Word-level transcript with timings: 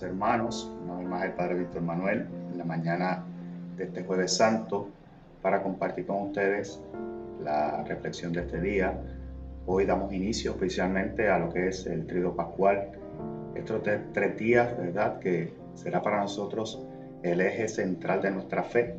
hermanos, 0.00 0.72
una 0.84 0.96
vez 0.96 1.08
más 1.08 1.24
el 1.24 1.32
Padre 1.32 1.56
Víctor 1.56 1.82
Manuel, 1.82 2.26
en 2.52 2.56
la 2.56 2.64
mañana 2.64 3.24
de 3.76 3.84
este 3.84 4.04
jueves 4.04 4.34
santo, 4.34 4.88
para 5.42 5.62
compartir 5.62 6.06
con 6.06 6.28
ustedes 6.28 6.80
la 7.42 7.82
reflexión 7.84 8.32
de 8.32 8.42
este 8.42 8.60
día. 8.60 8.98
Hoy 9.66 9.84
damos 9.84 10.12
inicio 10.12 10.52
oficialmente 10.52 11.28
a 11.28 11.38
lo 11.38 11.50
que 11.50 11.68
es 11.68 11.86
el 11.86 12.06
trido 12.06 12.34
pascual. 12.34 12.92
Estos 13.54 13.82
tres 14.12 14.36
días, 14.38 14.78
¿verdad?, 14.78 15.18
que 15.18 15.52
será 15.74 16.00
para 16.00 16.20
nosotros 16.20 16.82
el 17.22 17.40
eje 17.40 17.68
central 17.68 18.22
de 18.22 18.30
nuestra 18.30 18.62
fe, 18.62 18.94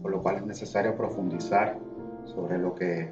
por 0.00 0.10
lo 0.10 0.22
cual 0.22 0.36
es 0.36 0.46
necesario 0.46 0.96
profundizar 0.96 1.76
sobre 2.24 2.58
lo 2.58 2.74
que 2.74 3.10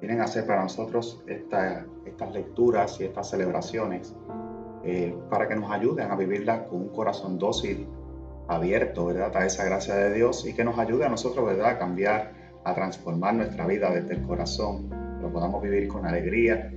vienen 0.00 0.20
a 0.20 0.26
ser 0.26 0.46
para 0.46 0.62
nosotros 0.62 1.22
estas 1.26 1.84
lecturas 2.32 3.00
y 3.00 3.04
estas 3.04 3.30
celebraciones 3.30 4.14
eh, 4.84 5.14
para 5.30 5.48
que 5.48 5.54
nos 5.54 5.70
ayuden 5.70 6.10
a 6.10 6.16
vivirlas 6.16 6.62
con 6.62 6.82
un 6.82 6.88
corazón 6.88 7.38
dócil, 7.38 7.86
abierto, 8.48 9.06
¿verdad? 9.06 9.36
A 9.36 9.46
esa 9.46 9.64
gracia 9.64 9.94
de 9.94 10.14
Dios 10.14 10.46
y 10.46 10.54
que 10.54 10.64
nos 10.64 10.78
ayude 10.78 11.04
a 11.04 11.08
nosotros, 11.08 11.46
¿verdad? 11.46 11.70
A 11.70 11.78
cambiar, 11.78 12.32
a 12.64 12.74
transformar 12.74 13.34
nuestra 13.34 13.66
vida 13.66 13.90
desde 13.90 14.14
el 14.14 14.22
corazón, 14.22 14.90
lo 15.20 15.32
podamos 15.32 15.62
vivir 15.62 15.88
con 15.88 16.06
alegría 16.06 16.72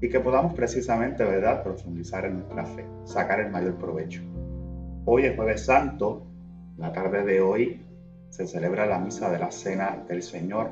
y 0.00 0.08
que 0.08 0.20
podamos 0.20 0.54
precisamente, 0.54 1.24
¿verdad? 1.24 1.62
Profundizar 1.62 2.24
en 2.24 2.38
nuestra 2.38 2.64
fe, 2.64 2.86
sacar 3.04 3.40
el 3.40 3.50
mayor 3.50 3.76
provecho. 3.76 4.22
Hoy 5.04 5.26
es 5.26 5.36
jueves 5.36 5.64
santo, 5.64 6.26
la 6.78 6.92
tarde 6.92 7.24
de 7.24 7.40
hoy 7.40 7.84
se 8.30 8.46
celebra 8.46 8.86
la 8.86 8.98
misa 8.98 9.30
de 9.30 9.38
la 9.38 9.50
cena 9.50 10.02
del 10.08 10.22
Señor. 10.22 10.70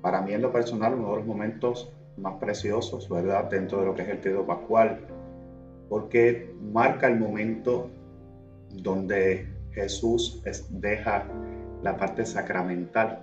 Para 0.00 0.22
mí 0.22 0.32
en 0.32 0.42
lo 0.42 0.52
personal 0.52 0.94
uno 0.94 1.10
de 1.10 1.16
los 1.16 1.26
momentos 1.26 1.92
más 2.16 2.34
preciosos, 2.34 3.08
¿verdad? 3.08 3.44
Dentro 3.50 3.80
de 3.80 3.86
lo 3.86 3.94
que 3.94 4.02
es 4.02 4.08
el 4.08 4.20
Tríodo 4.20 4.46
Pascual, 4.46 5.00
porque 5.88 6.54
marca 6.72 7.06
el 7.06 7.18
momento 7.18 7.90
donde 8.70 9.48
Jesús 9.72 10.42
deja 10.70 11.24
la 11.82 11.96
parte 11.96 12.26
sacramental. 12.26 13.20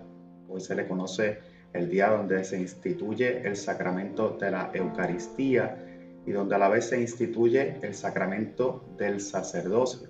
Hoy 0.49 0.61
se 0.61 0.75
le 0.75 0.87
conoce 0.87 1.39
el 1.73 1.89
día 1.89 2.09
donde 2.09 2.43
se 2.43 2.59
instituye 2.59 3.45
el 3.45 3.55
sacramento 3.55 4.37
de 4.39 4.51
la 4.51 4.71
Eucaristía 4.73 5.77
y 6.25 6.31
donde 6.31 6.55
a 6.55 6.57
la 6.57 6.69
vez 6.69 6.89
se 6.89 6.99
instituye 6.99 7.77
el 7.81 7.93
sacramento 7.93 8.83
del 8.97 9.19
sacerdocio. 9.19 10.09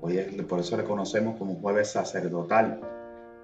Hoy 0.00 0.18
por 0.48 0.60
eso 0.60 0.76
le 0.76 0.84
conocemos 0.84 1.36
como 1.38 1.56
jueves 1.56 1.88
sacerdotal, 1.90 2.80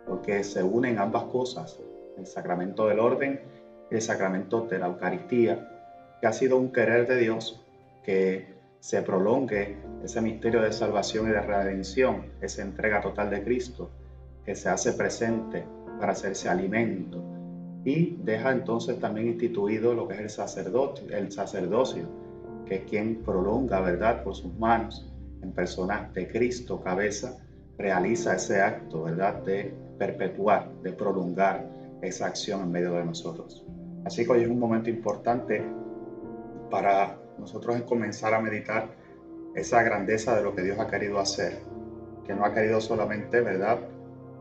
porque 0.06 0.42
se 0.44 0.62
unen 0.62 0.98
ambas 0.98 1.24
cosas, 1.24 1.78
el 2.16 2.26
sacramento 2.26 2.88
del 2.88 2.98
orden 2.98 3.40
y 3.90 3.94
el 3.94 4.02
sacramento 4.02 4.66
de 4.66 4.78
la 4.78 4.86
Eucaristía, 4.86 5.68
que 6.20 6.26
ha 6.26 6.32
sido 6.32 6.58
un 6.58 6.72
querer 6.72 7.06
de 7.06 7.16
Dios 7.16 7.64
que 8.08 8.46
se 8.80 9.02
prolongue 9.02 9.76
ese 10.02 10.22
misterio 10.22 10.62
de 10.62 10.72
salvación 10.72 11.28
y 11.28 11.32
de 11.32 11.42
redención, 11.42 12.24
esa 12.40 12.62
entrega 12.62 13.02
total 13.02 13.28
de 13.28 13.44
Cristo, 13.44 13.90
que 14.46 14.54
se 14.54 14.70
hace 14.70 14.94
presente 14.94 15.66
para 16.00 16.12
hacerse 16.12 16.48
alimento. 16.48 17.22
Y 17.84 18.16
deja 18.24 18.52
entonces 18.52 18.98
también 18.98 19.26
instituido 19.26 19.92
lo 19.92 20.08
que 20.08 20.14
es 20.14 20.20
el 20.20 20.30
sacerdote, 20.30 21.02
el 21.14 21.30
sacerdocio, 21.30 22.04
que 22.64 22.76
es 22.76 22.84
quien 22.84 23.16
prolonga, 23.16 23.82
¿verdad?, 23.82 24.22
por 24.24 24.34
sus 24.34 24.54
manos, 24.54 25.06
en 25.42 25.52
persona 25.52 26.10
de 26.14 26.28
Cristo, 26.28 26.80
cabeza, 26.80 27.36
realiza 27.76 28.36
ese 28.36 28.62
acto, 28.62 29.02
¿verdad?, 29.02 29.42
de 29.44 29.74
perpetuar, 29.98 30.72
de 30.82 30.92
prolongar 30.92 31.68
esa 32.00 32.24
acción 32.24 32.62
en 32.62 32.72
medio 32.72 32.92
de 32.94 33.04
nosotros. 33.04 33.66
Así 34.06 34.24
que 34.24 34.32
hoy 34.32 34.42
es 34.44 34.48
un 34.48 34.58
momento 34.58 34.88
importante 34.88 35.62
para 36.70 37.18
nosotros 37.38 37.76
es 37.76 37.82
comenzar 37.82 38.34
a 38.34 38.40
meditar 38.40 38.88
esa 39.54 39.82
grandeza 39.82 40.36
de 40.36 40.42
lo 40.42 40.54
que 40.54 40.62
Dios 40.62 40.78
ha 40.78 40.88
querido 40.88 41.18
hacer, 41.18 41.58
que 42.26 42.34
no 42.34 42.44
ha 42.44 42.54
querido 42.54 42.80
solamente, 42.80 43.40
¿verdad?, 43.40 43.78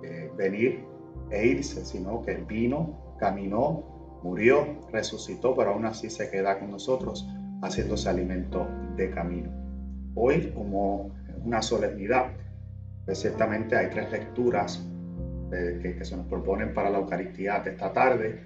eh, 0.03 0.29
venir 0.37 0.83
e 1.31 1.47
irse, 1.47 1.83
sino 1.85 2.21
que 2.21 2.35
vino, 2.35 3.15
caminó, 3.19 4.19
murió, 4.23 4.65
resucitó, 4.91 5.55
pero 5.55 5.71
aún 5.71 5.85
así 5.85 6.09
se 6.09 6.29
queda 6.29 6.59
con 6.59 6.71
nosotros 6.71 7.27
haciéndose 7.61 8.09
alimento 8.09 8.67
de 8.95 9.09
camino. 9.11 9.51
Hoy, 10.15 10.51
como 10.53 11.11
una 11.43 11.61
solemnidad, 11.61 12.31
pues 13.05 13.19
ciertamente 13.19 13.75
hay 13.75 13.89
tres 13.89 14.11
lecturas 14.11 14.85
eh, 15.51 15.79
que, 15.81 15.95
que 15.95 16.05
se 16.05 16.15
nos 16.15 16.27
proponen 16.27 16.73
para 16.73 16.89
la 16.89 16.99
Eucaristía 16.99 17.59
de 17.59 17.71
esta 17.71 17.93
tarde. 17.93 18.43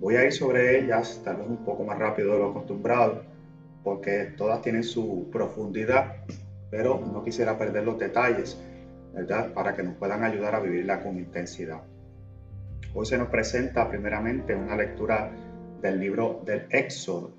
Voy 0.00 0.16
a 0.16 0.24
ir 0.24 0.32
sobre 0.32 0.80
ellas, 0.80 1.20
tal 1.24 1.36
vez 1.36 1.46
un 1.48 1.64
poco 1.64 1.84
más 1.84 1.98
rápido 1.98 2.32
de 2.32 2.38
lo 2.40 2.50
acostumbrado, 2.50 3.22
porque 3.82 4.32
todas 4.36 4.62
tienen 4.62 4.84
su 4.84 5.28
profundidad, 5.30 6.16
pero 6.70 7.00
no 7.00 7.22
quisiera 7.22 7.58
perder 7.58 7.84
los 7.84 7.98
detalles, 7.98 8.58
¿verdad? 9.12 9.52
Para 9.52 9.74
que 9.74 9.82
nos 9.82 9.94
puedan 9.96 10.24
ayudar 10.24 10.54
a 10.54 10.60
vivirla 10.60 11.02
con 11.02 11.18
intensidad. 11.18 11.82
Hoy 12.94 13.06
se 13.06 13.18
nos 13.18 13.28
presenta 13.28 13.88
primeramente 13.88 14.54
una 14.54 14.76
lectura 14.76 15.30
del 15.80 15.98
libro 15.98 16.42
del 16.44 16.66
Éxodo. 16.70 17.34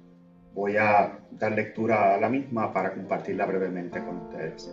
Voy 0.53 0.77
a 0.77 1.19
dar 1.31 1.51
lectura 1.53 2.15
a 2.15 2.17
la 2.19 2.29
misma 2.29 2.73
para 2.73 2.93
compartirla 2.93 3.45
brevemente 3.45 3.99
con 4.03 4.17
ustedes. 4.17 4.71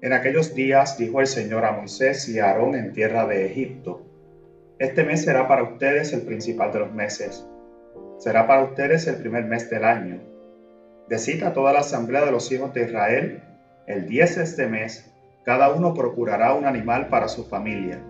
En 0.00 0.12
aquellos 0.12 0.54
días 0.54 0.98
dijo 0.98 1.20
el 1.20 1.26
Señor 1.26 1.64
a 1.64 1.72
Moisés 1.72 2.28
y 2.28 2.38
a 2.38 2.46
Aarón 2.46 2.74
en 2.74 2.92
tierra 2.92 3.26
de 3.26 3.46
Egipto, 3.46 4.02
Este 4.78 5.04
mes 5.04 5.22
será 5.22 5.46
para 5.46 5.62
ustedes 5.62 6.12
el 6.12 6.22
principal 6.22 6.72
de 6.72 6.80
los 6.80 6.92
meses 6.92 7.46
será 8.22 8.46
para 8.46 8.62
ustedes 8.62 9.08
el 9.08 9.16
primer 9.16 9.46
mes 9.46 9.68
del 9.68 9.84
año. 9.84 10.20
De 11.08 11.44
a 11.44 11.52
toda 11.52 11.72
la 11.72 11.80
asamblea 11.80 12.24
de 12.24 12.30
los 12.30 12.52
hijos 12.52 12.72
de 12.72 12.84
Israel, 12.84 13.42
el 13.88 14.06
10 14.06 14.36
de 14.36 14.42
este 14.44 14.68
mes, 14.68 15.12
cada 15.44 15.70
uno 15.70 15.92
procurará 15.92 16.54
un 16.54 16.64
animal 16.64 17.08
para 17.08 17.26
su 17.26 17.44
familia, 17.44 18.00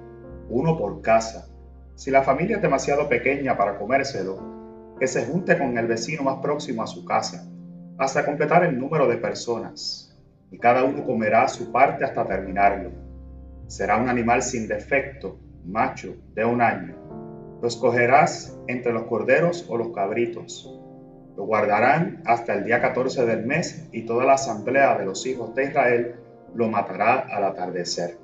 uno 0.51 0.77
por 0.77 1.01
casa. 1.01 1.49
Si 1.95 2.11
la 2.11 2.23
familia 2.23 2.57
es 2.57 2.63
demasiado 2.63 3.09
pequeña 3.09 3.57
para 3.57 3.79
comérselo, 3.79 4.95
que 5.01 5.07
se 5.07 5.25
junte 5.25 5.57
con 5.57 5.79
el 5.79 5.87
vecino 5.87 6.25
más 6.25 6.43
próximo 6.43 6.83
a 6.83 6.87
su 6.87 7.07
casa, 7.07 7.49
hasta 7.97 8.27
completar 8.27 8.65
el 8.65 8.79
número 8.79 9.09
de 9.09 9.17
personas, 9.17 10.15
y 10.51 10.59
cada 10.59 10.85
uno 10.85 11.07
comerá 11.07 11.49
su 11.49 11.73
parte 11.73 12.05
hasta 12.05 12.27
terminarlo. 12.27 12.91
Será 13.67 13.97
un 13.97 14.11
animal 14.11 14.43
sin 14.43 14.69
defecto, 14.69 15.39
macho, 15.65 16.15
de 16.35 16.45
un 16.45 16.61
año 16.61 17.02
los 17.63 17.77
cogerás 17.77 18.59
entre 18.67 18.93
los 18.93 19.05
corderos 19.05 19.67
o 19.69 19.77
los 19.77 19.91
cabritos. 19.95 20.69
Lo 21.37 21.45
guardarán 21.45 22.21
hasta 22.27 22.55
el 22.55 22.65
día 22.65 22.81
14 22.81 23.25
del 23.25 23.47
mes 23.47 23.89
y 23.93 24.03
toda 24.03 24.25
la 24.25 24.35
asamblea 24.35 24.99
de 24.99 25.07
los 25.07 25.25
hijos 25.27 25.55
de 25.55 25.67
Israel 25.67 26.17
lo 26.55 26.69
matará 26.69 27.21
al 27.21 27.45
atardecer. 27.45 28.19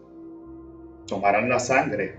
Tomarán 1.07 1.49
la 1.49 1.61
sangre 1.61 2.17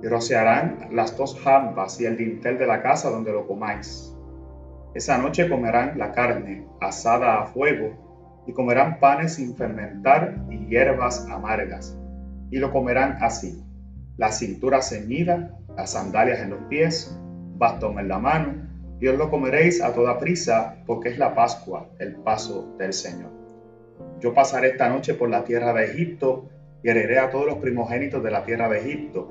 y 0.00 0.06
rociarán 0.06 0.88
las 0.92 1.16
dos 1.16 1.38
jambas 1.40 2.00
y 2.00 2.06
el 2.06 2.16
dintel 2.16 2.56
de 2.56 2.68
la 2.68 2.82
casa 2.82 3.10
donde 3.10 3.32
lo 3.32 3.48
comáis. 3.48 4.14
Esa 4.94 5.18
noche 5.18 5.48
comerán 5.48 5.98
la 5.98 6.12
carne 6.12 6.68
asada 6.80 7.40
a 7.40 7.46
fuego 7.46 8.44
y 8.46 8.52
comerán 8.52 9.00
panes 9.00 9.34
sin 9.34 9.56
fermentar 9.56 10.36
y 10.48 10.66
hierbas 10.66 11.26
amargas. 11.28 11.98
Y 12.50 12.58
lo 12.58 12.70
comerán 12.72 13.18
así, 13.20 13.62
la 14.16 14.30
cintura 14.30 14.82
ceñida 14.82 15.59
las 15.76 15.92
sandalias 15.92 16.40
en 16.40 16.50
los 16.50 16.60
pies, 16.68 17.16
bastón 17.56 17.98
en 17.98 18.08
la 18.08 18.18
mano, 18.18 18.68
y 19.00 19.08
os 19.08 19.16
lo 19.16 19.30
comeréis 19.30 19.82
a 19.82 19.94
toda 19.94 20.18
prisa, 20.18 20.76
porque 20.86 21.08
es 21.08 21.18
la 21.18 21.34
Pascua, 21.34 21.88
el 21.98 22.16
paso 22.16 22.74
del 22.78 22.92
Señor. 22.92 23.30
Yo 24.20 24.34
pasaré 24.34 24.68
esta 24.68 24.88
noche 24.88 25.14
por 25.14 25.30
la 25.30 25.44
tierra 25.44 25.72
de 25.72 25.86
Egipto 25.86 26.48
y 26.82 26.90
heriré 26.90 27.18
a 27.18 27.30
todos 27.30 27.46
los 27.46 27.58
primogénitos 27.58 28.22
de 28.22 28.30
la 28.30 28.44
tierra 28.44 28.68
de 28.68 28.80
Egipto, 28.80 29.30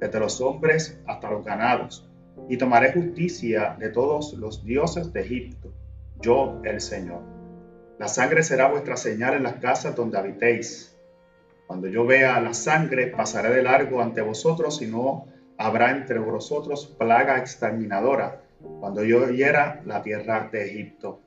desde 0.00 0.20
los 0.20 0.40
hombres 0.40 1.00
hasta 1.06 1.30
los 1.30 1.44
ganados, 1.44 2.08
y 2.48 2.56
tomaré 2.56 2.92
justicia 2.92 3.76
de 3.78 3.88
todos 3.88 4.34
los 4.34 4.64
dioses 4.64 5.12
de 5.12 5.20
Egipto, 5.20 5.72
yo 6.20 6.60
el 6.64 6.80
Señor. 6.80 7.20
La 7.98 8.06
sangre 8.06 8.44
será 8.44 8.68
vuestra 8.68 8.96
señal 8.96 9.34
en 9.34 9.42
las 9.42 9.54
casas 9.54 9.96
donde 9.96 10.18
habitéis. 10.18 10.96
Cuando 11.66 11.88
yo 11.88 12.06
vea 12.06 12.40
la 12.40 12.54
sangre, 12.54 13.08
pasaré 13.08 13.50
de 13.50 13.62
largo 13.64 14.00
ante 14.00 14.22
vosotros 14.22 14.80
y 14.82 14.86
no 14.86 15.26
habrá 15.58 15.90
entre 15.90 16.20
vosotros 16.20 16.86
plaga 16.86 17.38
exterminadora 17.38 18.40
cuando 18.80 19.02
yo 19.02 19.28
hiera 19.28 19.82
la 19.84 20.02
tierra 20.02 20.48
de 20.50 20.66
Egipto. 20.66 21.20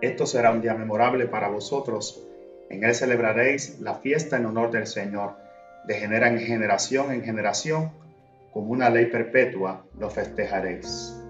Esto 0.00 0.24
será 0.24 0.52
un 0.52 0.62
día 0.62 0.74
memorable 0.74 1.26
para 1.26 1.48
vosotros. 1.48 2.24
En 2.70 2.84
él 2.84 2.94
celebraréis 2.94 3.80
la 3.80 3.96
fiesta 3.96 4.36
en 4.36 4.46
honor 4.46 4.70
del 4.70 4.86
Señor. 4.86 5.32
De 5.86 5.94
generación 5.94 6.38
en 6.38 6.46
generación 6.46 7.12
en 7.12 7.22
generación, 7.22 7.90
como 8.52 8.70
una 8.70 8.88
ley 8.88 9.06
perpetua, 9.06 9.84
lo 9.98 10.08
festejaréis. 10.10 11.20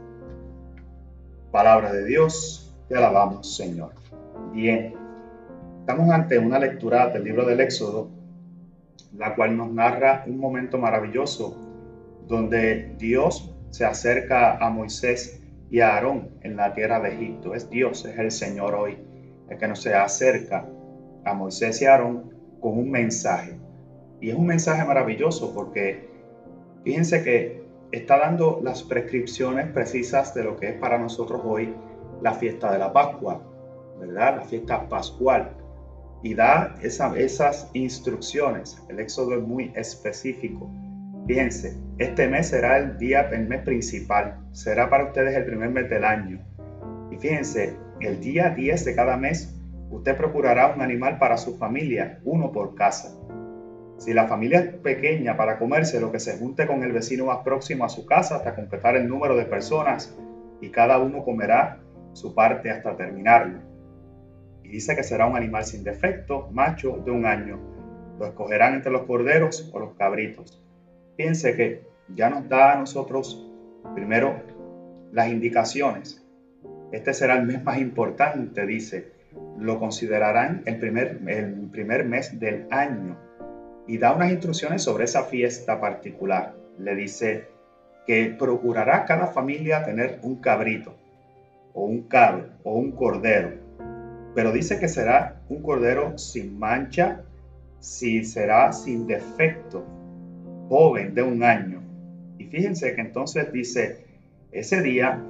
Palabra 1.50 1.92
de 1.92 2.04
Dios, 2.04 2.72
te 2.88 2.96
alabamos, 2.96 3.56
Señor. 3.56 3.92
Bien, 4.52 4.94
estamos 5.80 6.10
ante 6.10 6.38
una 6.38 6.58
lectura 6.58 7.08
del 7.08 7.24
libro 7.24 7.44
del 7.46 7.60
Éxodo, 7.60 8.10
la 9.16 9.34
cual 9.34 9.56
nos 9.56 9.70
narra 9.70 10.24
un 10.26 10.38
momento 10.38 10.78
maravilloso 10.78 11.63
donde 12.26 12.94
Dios 12.98 13.54
se 13.70 13.84
acerca 13.84 14.56
a 14.56 14.70
Moisés 14.70 15.42
y 15.70 15.80
a 15.80 15.94
Aarón 15.94 16.30
en 16.42 16.56
la 16.56 16.72
tierra 16.74 17.00
de 17.00 17.14
Egipto. 17.14 17.54
Es 17.54 17.68
Dios, 17.68 18.04
es 18.04 18.18
el 18.18 18.30
Señor 18.30 18.74
hoy, 18.74 18.98
el 19.48 19.58
que 19.58 19.68
nos 19.68 19.82
se 19.82 19.94
acerca 19.94 20.68
a 21.24 21.34
Moisés 21.34 21.82
y 21.82 21.86
Aarón 21.86 22.32
con 22.60 22.78
un 22.78 22.90
mensaje. 22.90 23.58
Y 24.20 24.30
es 24.30 24.36
un 24.36 24.46
mensaje 24.46 24.84
maravilloso 24.84 25.52
porque 25.54 26.08
fíjense 26.84 27.22
que 27.22 27.64
está 27.92 28.18
dando 28.18 28.60
las 28.62 28.82
prescripciones 28.82 29.66
precisas 29.72 30.34
de 30.34 30.44
lo 30.44 30.56
que 30.56 30.70
es 30.70 30.74
para 30.74 30.98
nosotros 30.98 31.40
hoy 31.44 31.74
la 32.22 32.32
fiesta 32.32 32.72
de 32.72 32.78
la 32.78 32.92
Pascua, 32.92 33.42
¿verdad? 34.00 34.36
La 34.36 34.44
fiesta 34.44 34.88
pascual. 34.88 35.50
Y 36.22 36.34
da 36.34 36.74
esas 36.80 37.70
instrucciones. 37.74 38.82
El 38.88 38.98
éxodo 38.98 39.34
es 39.34 39.42
muy 39.42 39.72
específico. 39.76 40.70
Fíjense, 41.26 41.78
este 41.98 42.28
mes 42.28 42.48
será 42.48 42.76
el 42.76 42.98
día, 42.98 43.22
el 43.32 43.48
mes 43.48 43.62
principal. 43.62 44.36
Será 44.52 44.90
para 44.90 45.04
ustedes 45.04 45.34
el 45.34 45.46
primer 45.46 45.70
mes 45.70 45.88
del 45.88 46.04
año. 46.04 46.38
Y 47.10 47.16
fíjense, 47.16 47.76
el 48.00 48.20
día 48.20 48.50
10 48.50 48.84
de 48.84 48.94
cada 48.94 49.16
mes, 49.16 49.58
usted 49.90 50.16
procurará 50.16 50.74
un 50.74 50.82
animal 50.82 51.18
para 51.18 51.38
su 51.38 51.56
familia, 51.56 52.20
uno 52.24 52.52
por 52.52 52.74
casa. 52.74 53.16
Si 53.96 54.12
la 54.12 54.26
familia 54.26 54.60
es 54.60 54.74
pequeña 54.74 55.36
para 55.36 55.58
comerse, 55.58 56.00
lo 56.00 56.12
que 56.12 56.20
se 56.20 56.36
junte 56.36 56.66
con 56.66 56.82
el 56.82 56.92
vecino 56.92 57.26
más 57.26 57.38
próximo 57.38 57.84
a 57.84 57.88
su 57.88 58.04
casa 58.04 58.36
hasta 58.36 58.54
completar 58.54 58.96
el 58.96 59.08
número 59.08 59.36
de 59.36 59.46
personas 59.46 60.14
y 60.60 60.70
cada 60.70 60.98
uno 60.98 61.24
comerá 61.24 61.80
su 62.12 62.34
parte 62.34 62.70
hasta 62.70 62.96
terminarlo. 62.96 63.60
Y 64.62 64.68
dice 64.68 64.94
que 64.94 65.02
será 65.02 65.26
un 65.26 65.36
animal 65.36 65.64
sin 65.64 65.84
defecto, 65.84 66.48
macho 66.52 66.98
de 67.04 67.10
un 67.10 67.24
año. 67.24 67.58
Lo 68.18 68.26
escogerán 68.26 68.74
entre 68.74 68.92
los 68.92 69.02
corderos 69.02 69.70
o 69.72 69.78
los 69.78 69.94
cabritos. 69.94 70.63
Piense 71.16 71.54
que 71.54 71.86
ya 72.08 72.28
nos 72.28 72.48
da 72.48 72.72
a 72.72 72.78
nosotros 72.78 73.48
primero 73.94 74.42
las 75.12 75.28
indicaciones. 75.28 76.24
Este 76.92 77.14
será 77.14 77.36
el 77.36 77.46
mes 77.46 77.62
más 77.62 77.78
importante, 77.78 78.66
dice. 78.66 79.12
Lo 79.58 79.78
considerarán 79.78 80.62
el 80.64 80.78
primer, 80.78 81.20
el 81.26 81.68
primer 81.70 82.04
mes 82.04 82.38
del 82.38 82.66
año 82.70 83.16
y 83.86 83.98
da 83.98 84.14
unas 84.14 84.30
instrucciones 84.30 84.82
sobre 84.82 85.04
esa 85.04 85.24
fiesta 85.24 85.80
particular. 85.80 86.54
Le 86.78 86.94
dice 86.94 87.48
que 88.06 88.34
procurará 88.38 89.04
cada 89.04 89.28
familia 89.28 89.84
tener 89.84 90.18
un 90.22 90.36
cabrito, 90.36 90.94
o 91.72 91.84
un 91.84 92.02
cabro, 92.02 92.48
o 92.62 92.74
un 92.74 92.92
cordero. 92.92 93.52
Pero 94.34 94.52
dice 94.52 94.78
que 94.78 94.88
será 94.88 95.42
un 95.48 95.62
cordero 95.62 96.18
sin 96.18 96.58
mancha, 96.58 97.22
si 97.78 98.24
será 98.24 98.72
sin 98.72 99.06
defecto, 99.06 99.84
joven 100.68 101.14
de 101.14 101.22
un 101.22 101.42
año. 101.42 101.82
Y 102.38 102.44
fíjense 102.44 102.94
que 102.94 103.00
entonces 103.00 103.52
dice, 103.52 104.04
ese 104.52 104.82
día 104.82 105.22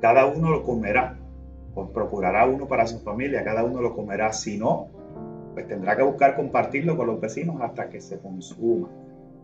cada 0.00 0.26
uno 0.26 0.50
lo 0.50 0.62
comerá, 0.62 1.18
o 1.74 1.88
procurará 1.88 2.46
uno 2.46 2.66
para 2.66 2.86
su 2.86 3.00
familia, 3.00 3.44
cada 3.44 3.64
uno 3.64 3.82
lo 3.82 3.94
comerá, 3.94 4.32
si 4.32 4.56
no, 4.56 4.88
pues 5.54 5.68
tendrá 5.68 5.96
que 5.96 6.02
buscar 6.02 6.36
compartirlo 6.36 6.96
con 6.96 7.06
los 7.06 7.20
vecinos 7.20 7.56
hasta 7.60 7.88
que 7.88 8.00
se 8.00 8.18
consuma. 8.18 8.88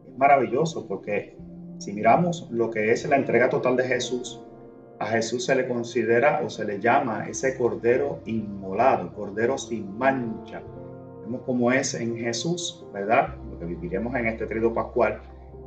Es 0.07 0.17
maravilloso 0.17 0.87
porque 0.87 1.37
si 1.79 1.93
miramos 1.93 2.49
lo 2.51 2.71
que 2.71 2.93
es 2.93 3.09
la 3.09 3.17
entrega 3.17 3.49
total 3.49 3.77
de 3.77 3.85
Jesús, 3.85 4.41
a 4.99 5.07
Jesús 5.07 5.47
se 5.47 5.57
le 5.57 5.67
considera 5.67 6.41
o 6.45 6.49
se 6.49 6.65
le 6.65 6.79
llama 6.79 7.29
ese 7.29 7.57
cordero 7.57 8.21
inmolado, 8.25 9.13
cordero 9.15 9.59
sin 9.59 9.99
mancha. 9.99 10.63
Vemos 11.25 11.43
cómo 11.45 11.73
es 11.73 11.95
en 11.95 12.17
Jesús, 12.17 12.87
¿verdad? 12.93 13.35
Que 13.63 13.69
viviremos 13.69 14.13
en 14.17 14.27
este 14.27 14.47
trido 14.47 14.75
pascual, 14.75 15.21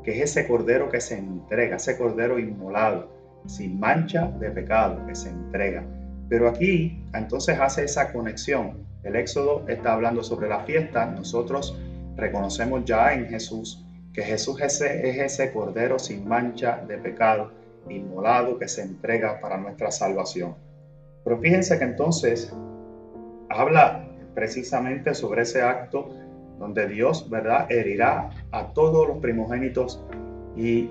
que 0.03 0.11
es 0.11 0.31
ese 0.31 0.45
cordero 0.45 0.89
que 0.89 0.99
se 0.99 1.17
entrega, 1.17 1.77
ese 1.77 1.97
cordero 1.97 2.37
inmolado, 2.37 3.09
sin 3.45 3.79
mancha 3.79 4.27
de 4.37 4.51
pecado, 4.51 5.05
que 5.07 5.15
se 5.15 5.29
entrega. 5.29 5.81
Pero 6.27 6.49
aquí 6.49 7.05
entonces 7.13 7.57
hace 7.57 7.85
esa 7.85 8.11
conexión 8.11 8.85
el 9.03 9.15
Éxodo 9.15 9.63
está 9.69 9.93
hablando 9.93 10.23
sobre 10.23 10.49
la 10.49 10.65
fiesta. 10.65 11.05
Nosotros 11.05 11.79
reconocemos 12.17 12.83
ya 12.83 13.13
en 13.13 13.27
Jesús 13.27 13.85
que 14.11 14.23
Jesús 14.23 14.59
es 14.59 14.81
ese, 14.81 15.53
cordero 15.53 15.99
sin 15.99 16.27
mancha 16.27 16.83
de 16.85 16.97
pecado, 16.97 17.51
inmolado 17.87 18.57
que 18.57 18.67
se 18.67 18.81
entrega 18.81 19.39
para 19.39 19.57
nuestra 19.57 19.91
salvación. 19.91 20.55
Pero 21.23 21.39
fíjense 21.39 21.77
que 21.77 21.85
entonces 21.85 22.51
habla 23.49 24.05
precisamente 24.33 25.13
sobre 25.13 25.43
ese 25.43 25.61
acto 25.61 26.09
donde 26.57 26.87
Dios, 26.87 27.29
¿verdad?, 27.29 27.71
herirá 27.71 28.29
a 28.51 28.73
todos 28.73 29.07
los 29.07 29.17
primogénitos 29.17 30.03
y 30.55 30.89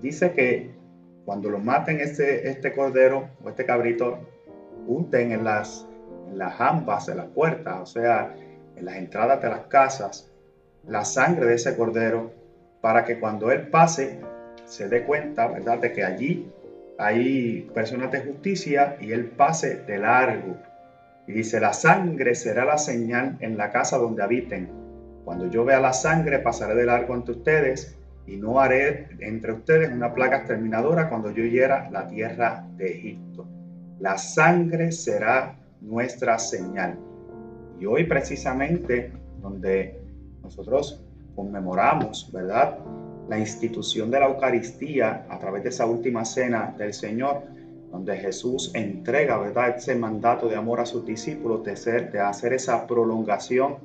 dice 0.00 0.32
que 0.32 0.70
cuando 1.24 1.50
lo 1.50 1.58
maten 1.58 2.00
este, 2.00 2.48
este 2.48 2.72
cordero 2.72 3.28
o 3.44 3.48
este 3.48 3.64
cabrito, 3.64 4.18
unten 4.86 5.32
en 5.32 5.44
las 5.44 5.86
en 6.30 6.38
las 6.38 6.60
ambas 6.60 7.06
de 7.06 7.16
las 7.16 7.26
puertas, 7.26 7.80
o 7.80 7.86
sea, 7.86 8.34
en 8.76 8.84
las 8.84 8.96
entradas 8.96 9.42
de 9.42 9.48
las 9.48 9.66
casas, 9.66 10.30
la 10.86 11.04
sangre 11.04 11.46
de 11.46 11.54
ese 11.54 11.76
cordero, 11.76 12.32
para 12.80 13.04
que 13.04 13.18
cuando 13.18 13.50
él 13.50 13.68
pase 13.68 14.20
se 14.64 14.88
dé 14.88 15.04
cuenta, 15.04 15.48
¿verdad?, 15.48 15.78
de 15.78 15.92
que 15.92 16.04
allí 16.04 16.50
hay 16.98 17.68
personas 17.74 18.12
de 18.12 18.20
justicia 18.20 18.96
y 19.00 19.12
él 19.12 19.26
pase 19.26 19.76
de 19.84 19.98
largo. 19.98 20.56
Y 21.26 21.32
dice, 21.32 21.60
la 21.60 21.72
sangre 21.72 22.34
será 22.34 22.64
la 22.64 22.78
señal 22.78 23.36
en 23.40 23.56
la 23.56 23.70
casa 23.70 23.98
donde 23.98 24.22
habiten. 24.22 24.79
Cuando 25.24 25.46
yo 25.48 25.64
vea 25.64 25.80
la 25.80 25.92
sangre, 25.92 26.38
pasaré 26.38 26.74
de 26.74 26.86
largo 26.86 27.14
ante 27.14 27.32
ustedes 27.32 27.96
y 28.26 28.36
no 28.36 28.60
haré 28.60 29.08
entre 29.18 29.52
ustedes 29.52 29.90
una 29.92 30.14
plaga 30.14 30.38
exterminadora 30.38 31.08
cuando 31.08 31.30
yo 31.30 31.44
hiera 31.44 31.90
la 31.90 32.06
tierra 32.06 32.66
de 32.76 32.92
Egipto. 32.92 33.46
La 33.98 34.16
sangre 34.16 34.92
será 34.92 35.58
nuestra 35.80 36.38
señal. 36.38 36.98
Y 37.78 37.86
hoy 37.86 38.04
precisamente 38.04 39.12
donde 39.40 40.00
nosotros 40.42 41.02
conmemoramos, 41.34 42.30
¿verdad? 42.32 42.78
La 43.28 43.38
institución 43.38 44.10
de 44.10 44.20
la 44.20 44.26
Eucaristía 44.26 45.26
a 45.28 45.38
través 45.38 45.62
de 45.62 45.68
esa 45.70 45.86
última 45.86 46.24
cena 46.24 46.74
del 46.76 46.92
Señor, 46.92 47.42
donde 47.90 48.16
Jesús 48.16 48.70
entrega, 48.74 49.38
¿verdad? 49.38 49.76
Ese 49.76 49.94
mandato 49.94 50.48
de 50.48 50.56
amor 50.56 50.80
a 50.80 50.86
sus 50.86 51.04
discípulos, 51.04 51.64
de 51.64 52.20
hacer 52.20 52.52
esa 52.52 52.86
prolongación 52.86 53.76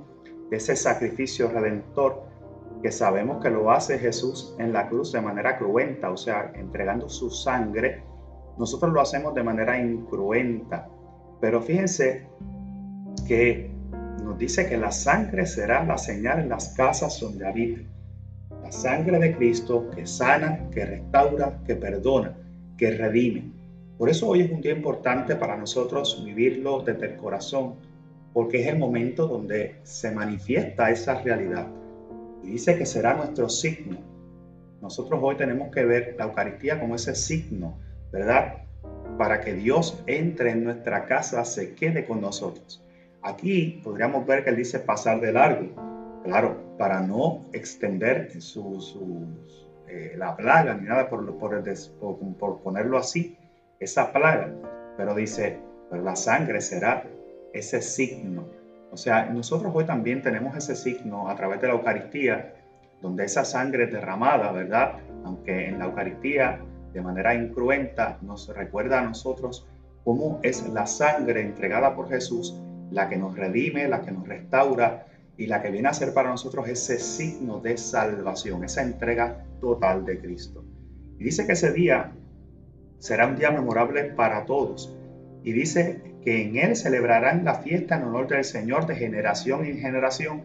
de 0.49 0.57
ese 0.57 0.75
sacrificio 0.75 1.49
redentor 1.49 2.23
que 2.81 2.91
sabemos 2.91 3.41
que 3.41 3.49
lo 3.49 3.71
hace 3.71 3.97
Jesús 3.97 4.55
en 4.59 4.73
la 4.73 4.87
cruz 4.87 5.11
de 5.11 5.21
manera 5.21 5.57
cruenta, 5.57 6.11
o 6.11 6.17
sea, 6.17 6.51
entregando 6.55 7.09
su 7.09 7.29
sangre, 7.29 8.03
nosotros 8.57 8.93
lo 8.93 9.01
hacemos 9.01 9.33
de 9.33 9.43
manera 9.43 9.79
incruenta, 9.79 10.87
pero 11.41 11.61
fíjense 11.61 12.27
que 13.27 13.71
nos 14.23 14.37
dice 14.37 14.67
que 14.67 14.77
la 14.77 14.91
sangre 14.91 15.45
será 15.45 15.83
la 15.83 15.97
señal 15.97 16.39
en 16.39 16.49
las 16.49 16.69
casas 16.69 17.19
donde 17.19 17.47
habite. 17.47 17.85
La 18.63 18.71
sangre 18.71 19.19
de 19.19 19.35
Cristo 19.35 19.89
que 19.91 20.07
sana, 20.07 20.69
que 20.71 20.85
restaura, 20.85 21.59
que 21.65 21.75
perdona, 21.75 22.35
que 22.77 22.91
redime. 22.91 23.51
Por 23.97 24.09
eso 24.09 24.27
hoy 24.27 24.41
es 24.41 24.51
un 24.51 24.61
día 24.61 24.73
importante 24.73 25.35
para 25.35 25.55
nosotros 25.55 26.23
vivirlo 26.25 26.81
desde 26.81 27.07
el 27.07 27.15
corazón, 27.17 27.75
porque 28.35 28.61
es 28.61 28.67
el 28.67 28.77
momento 28.77 29.27
donde 29.27 29.77
se 29.83 30.11
manifiesta 30.11 30.91
esa 30.91 31.21
realidad. 31.21 31.67
Y 32.43 32.49
dice 32.49 32.77
que 32.77 32.85
será 32.85 33.13
nuestro 33.13 33.47
signo. 33.47 33.97
Nosotros 34.81 35.21
hoy 35.23 35.37
tenemos 35.37 35.73
que 35.73 35.85
ver 35.85 36.15
la 36.19 36.25
Eucaristía 36.25 36.77
como 36.77 36.95
ese 36.95 37.15
signo, 37.15 37.79
¿verdad? 38.11 38.65
para 39.17 39.39
que 39.39 39.53
Dios 39.53 40.03
entre 40.07 40.51
en 40.51 40.65
nuestra 40.65 41.05
casa, 41.05 41.45
se 41.45 41.73
quede 41.75 42.05
con 42.05 42.19
nosotros. 42.19 42.83
Aquí 43.21 43.79
podríamos 43.83 44.25
ver 44.25 44.43
que 44.43 44.49
él 44.49 44.57
dice 44.57 44.79
pasar 44.79 45.21
de 45.21 45.31
largo, 45.31 45.67
claro, 46.23 46.57
para 46.77 46.99
no 47.01 47.45
extender 47.53 48.29
su, 48.41 49.25
eh, 49.87 50.13
la 50.17 50.35
plaga 50.35 50.73
ni 50.73 50.87
nada 50.87 51.09
por, 51.09 51.37
por, 51.37 51.63
por, 52.37 52.59
ponerlo 52.59 52.97
así, 52.97 53.37
esa 53.79 54.11
plaga, 54.11 54.51
pero 54.97 55.15
dice, 55.15 55.57
pero 55.89 56.03
la 56.03 56.17
sangre 56.17 56.59
será 56.59 57.05
ese 57.57 57.81
signo. 57.81 58.47
O 58.91 58.97
sea, 58.97 59.25
nosotros 59.25 59.71
hoy 59.75 59.85
también 59.85 60.21
tenemos 60.21 60.55
ese 60.55 60.75
signo 60.75 61.29
a 61.29 61.35
través 61.35 61.61
de 61.61 61.67
la 61.67 61.73
Eucaristía, 61.73 62.55
donde 63.01 63.25
esa 63.25 63.43
sangre 63.43 63.87
derramada, 63.87 64.51
¿verdad? 64.51 64.93
Aunque 65.23 65.67
en 65.67 65.79
la 65.79 65.85
Eucaristía 65.85 66.59
de 66.93 67.01
manera 67.01 67.35
incruenta 67.35 68.17
nos 68.21 68.47
recuerda 68.55 68.99
a 68.99 69.03
nosotros 69.03 69.67
cómo 70.03 70.39
es 70.43 70.67
la 70.69 70.85
sangre 70.85 71.41
entregada 71.41 71.95
por 71.95 72.09
Jesús 72.09 72.55
la 72.91 73.09
que 73.09 73.17
nos 73.17 73.35
redime, 73.35 73.87
la 73.87 74.01
que 74.01 74.11
nos 74.11 74.27
restaura 74.27 75.07
y 75.37 75.47
la 75.47 75.61
que 75.61 75.71
viene 75.71 75.89
a 75.89 75.93
ser 75.93 76.13
para 76.13 76.29
nosotros 76.29 76.67
ese 76.69 76.99
signo 76.99 77.59
de 77.59 77.77
salvación, 77.77 78.63
esa 78.63 78.83
entrega 78.83 79.43
total 79.59 80.05
de 80.05 80.19
Cristo. 80.19 80.63
Y 81.19 81.23
dice 81.23 81.45
que 81.45 81.53
ese 81.53 81.73
día 81.73 82.11
será 82.99 83.27
un 83.27 83.35
día 83.35 83.51
memorable 83.51 84.05
para 84.05 84.45
todos. 84.45 84.95
Y 85.43 85.51
dice 85.51 86.14
que 86.25 86.41
en 86.41 86.57
él 86.57 86.75
celebrarán 86.75 87.45
la 87.45 87.55
fiesta 87.55 87.95
en 87.95 88.03
honor 88.03 88.27
del 88.27 88.43
Señor 88.43 88.87
de 88.87 88.95
generación 88.95 89.63
en 89.63 89.77
generación 89.77 90.41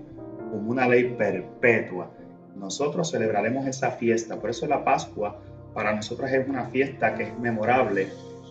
como 0.50 0.70
una 0.70 0.86
ley 0.86 1.14
perpetua. 1.16 2.10
Nosotros 2.54 3.10
celebraremos 3.10 3.66
esa 3.66 3.92
fiesta. 3.92 4.38
Por 4.38 4.50
eso 4.50 4.66
la 4.66 4.84
Pascua 4.84 5.40
para 5.74 5.94
nosotros 5.94 6.30
es 6.30 6.46
una 6.46 6.66
fiesta 6.66 7.14
que 7.14 7.24
es 7.24 7.38
memorable. 7.38 8.08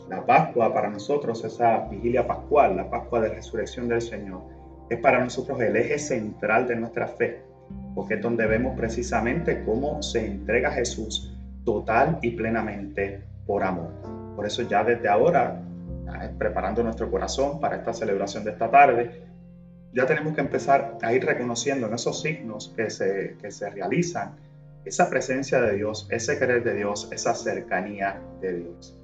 La 0.09 0.25
Pascua 0.25 0.73
para 0.73 0.89
nosotros, 0.89 1.43
esa 1.45 1.87
vigilia 1.87 2.25
pascual, 2.25 2.75
la 2.75 2.89
Pascua 2.89 3.21
de 3.21 3.29
resurrección 3.29 3.87
del 3.87 4.01
Señor, 4.01 4.41
es 4.89 4.99
para 4.99 5.23
nosotros 5.23 5.61
el 5.61 5.75
eje 5.75 5.99
central 5.99 6.67
de 6.67 6.77
nuestra 6.77 7.07
fe, 7.07 7.43
porque 7.93 8.15
es 8.15 8.21
donde 8.21 8.47
vemos 8.47 8.75
precisamente 8.75 9.63
cómo 9.63 10.01
se 10.01 10.25
entrega 10.25 10.71
Jesús 10.71 11.37
total 11.63 12.17
y 12.23 12.31
plenamente 12.31 13.21
por 13.45 13.63
amor. 13.63 13.91
Por 14.35 14.47
eso 14.47 14.63
ya 14.63 14.83
desde 14.83 15.07
ahora, 15.07 15.61
preparando 16.37 16.83
nuestro 16.83 17.09
corazón 17.09 17.59
para 17.59 17.77
esta 17.77 17.93
celebración 17.93 18.43
de 18.43 18.51
esta 18.51 18.69
tarde, 18.69 19.23
ya 19.93 20.05
tenemos 20.05 20.33
que 20.33 20.41
empezar 20.41 20.97
a 21.01 21.13
ir 21.13 21.25
reconociendo 21.25 21.87
en 21.87 21.93
esos 21.93 22.21
signos 22.21 22.73
que 22.75 22.89
se, 22.89 23.35
que 23.41 23.51
se 23.51 23.69
realizan 23.69 24.35
esa 24.85 25.09
presencia 25.09 25.59
de 25.61 25.75
Dios, 25.75 26.07
ese 26.09 26.37
querer 26.39 26.63
de 26.63 26.75
Dios, 26.75 27.09
esa 27.11 27.33
cercanía 27.33 28.21
de 28.41 28.57
Dios. 28.57 28.95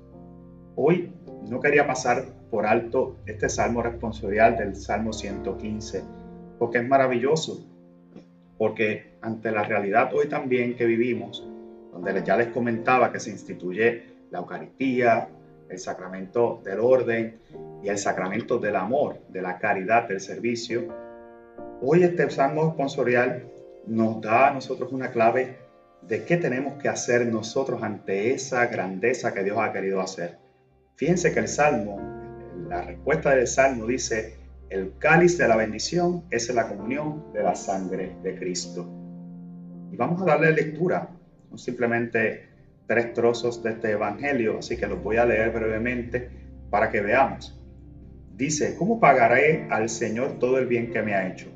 Hoy 0.75 1.13
no 1.49 1.59
quería 1.59 1.87
pasar 1.87 2.25
por 2.49 2.65
alto 2.65 3.17
este 3.25 3.49
salmo 3.49 3.81
responsorial 3.81 4.57
del 4.57 4.75
Salmo 4.75 5.13
115, 5.13 6.03
porque 6.59 6.79
es 6.79 6.87
maravilloso, 6.87 7.65
porque 8.57 9.17
ante 9.21 9.51
la 9.51 9.63
realidad 9.63 10.13
hoy 10.13 10.27
también 10.27 10.75
que 10.75 10.85
vivimos, 10.85 11.47
donde 11.91 12.23
ya 12.23 12.37
les 12.37 12.47
comentaba 12.47 13.11
que 13.11 13.19
se 13.19 13.31
instituye 13.31 14.03
la 14.31 14.39
Eucaristía, 14.39 15.29
el 15.75 15.79
sacramento 15.79 16.61
del 16.63 16.79
orden 16.79 17.37
y 17.83 17.89
el 17.89 17.97
sacramento 17.97 18.57
del 18.57 18.75
amor, 18.75 19.19
de 19.29 19.41
la 19.41 19.59
caridad, 19.59 20.07
del 20.07 20.19
servicio, 20.19 20.87
hoy 21.81 22.03
este 22.03 22.29
salmo 22.29 22.65
responsorial 22.65 23.43
nos 23.85 24.21
da 24.21 24.47
a 24.47 24.53
nosotros 24.53 24.91
una 24.91 25.11
clave 25.11 25.57
de 26.01 26.23
qué 26.23 26.37
tenemos 26.37 26.81
que 26.81 26.89
hacer 26.89 27.25
nosotros 27.27 27.83
ante 27.83 28.33
esa 28.33 28.65
grandeza 28.67 29.33
que 29.33 29.43
Dios 29.43 29.57
ha 29.59 29.73
querido 29.73 30.01
hacer. 30.01 30.37
Fíjense 30.95 31.33
que 31.33 31.39
el 31.39 31.47
Salmo, 31.47 31.99
la 32.69 32.81
respuesta 32.81 33.35
del 33.35 33.47
Salmo 33.47 33.85
dice, 33.85 34.37
el 34.69 34.93
cáliz 34.97 35.37
de 35.37 35.47
la 35.47 35.57
bendición 35.57 36.23
es 36.31 36.53
la 36.53 36.67
comunión 36.67 37.33
de 37.33 37.43
la 37.43 37.55
sangre 37.55 38.15
de 38.23 38.35
Cristo. 38.35 38.87
Y 39.91 39.97
vamos 39.97 40.21
a 40.21 40.25
darle 40.25 40.51
lectura, 40.51 41.09
no 41.51 41.57
simplemente 41.57 42.54
tres 42.87 43.13
trozos 43.13 43.63
de 43.63 43.71
este 43.71 43.91
Evangelio, 43.91 44.59
así 44.59 44.77
que 44.77 44.87
los 44.87 45.01
voy 45.03 45.17
a 45.17 45.25
leer 45.25 45.51
brevemente 45.51 46.29
para 46.69 46.89
que 46.89 47.01
veamos. 47.01 47.59
Dice, 48.35 48.75
¿cómo 48.77 48.99
pagaré 48.99 49.67
al 49.69 49.87
Señor 49.89 50.39
todo 50.39 50.57
el 50.57 50.67
bien 50.67 50.91
que 50.91 51.01
me 51.01 51.13
ha 51.13 51.27
hecho? 51.27 51.47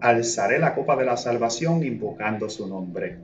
Alzaré 0.00 0.58
la 0.58 0.74
copa 0.74 0.96
de 0.96 1.04
la 1.04 1.16
salvación 1.16 1.84
invocando 1.84 2.48
su 2.50 2.66
nombre. 2.66 3.18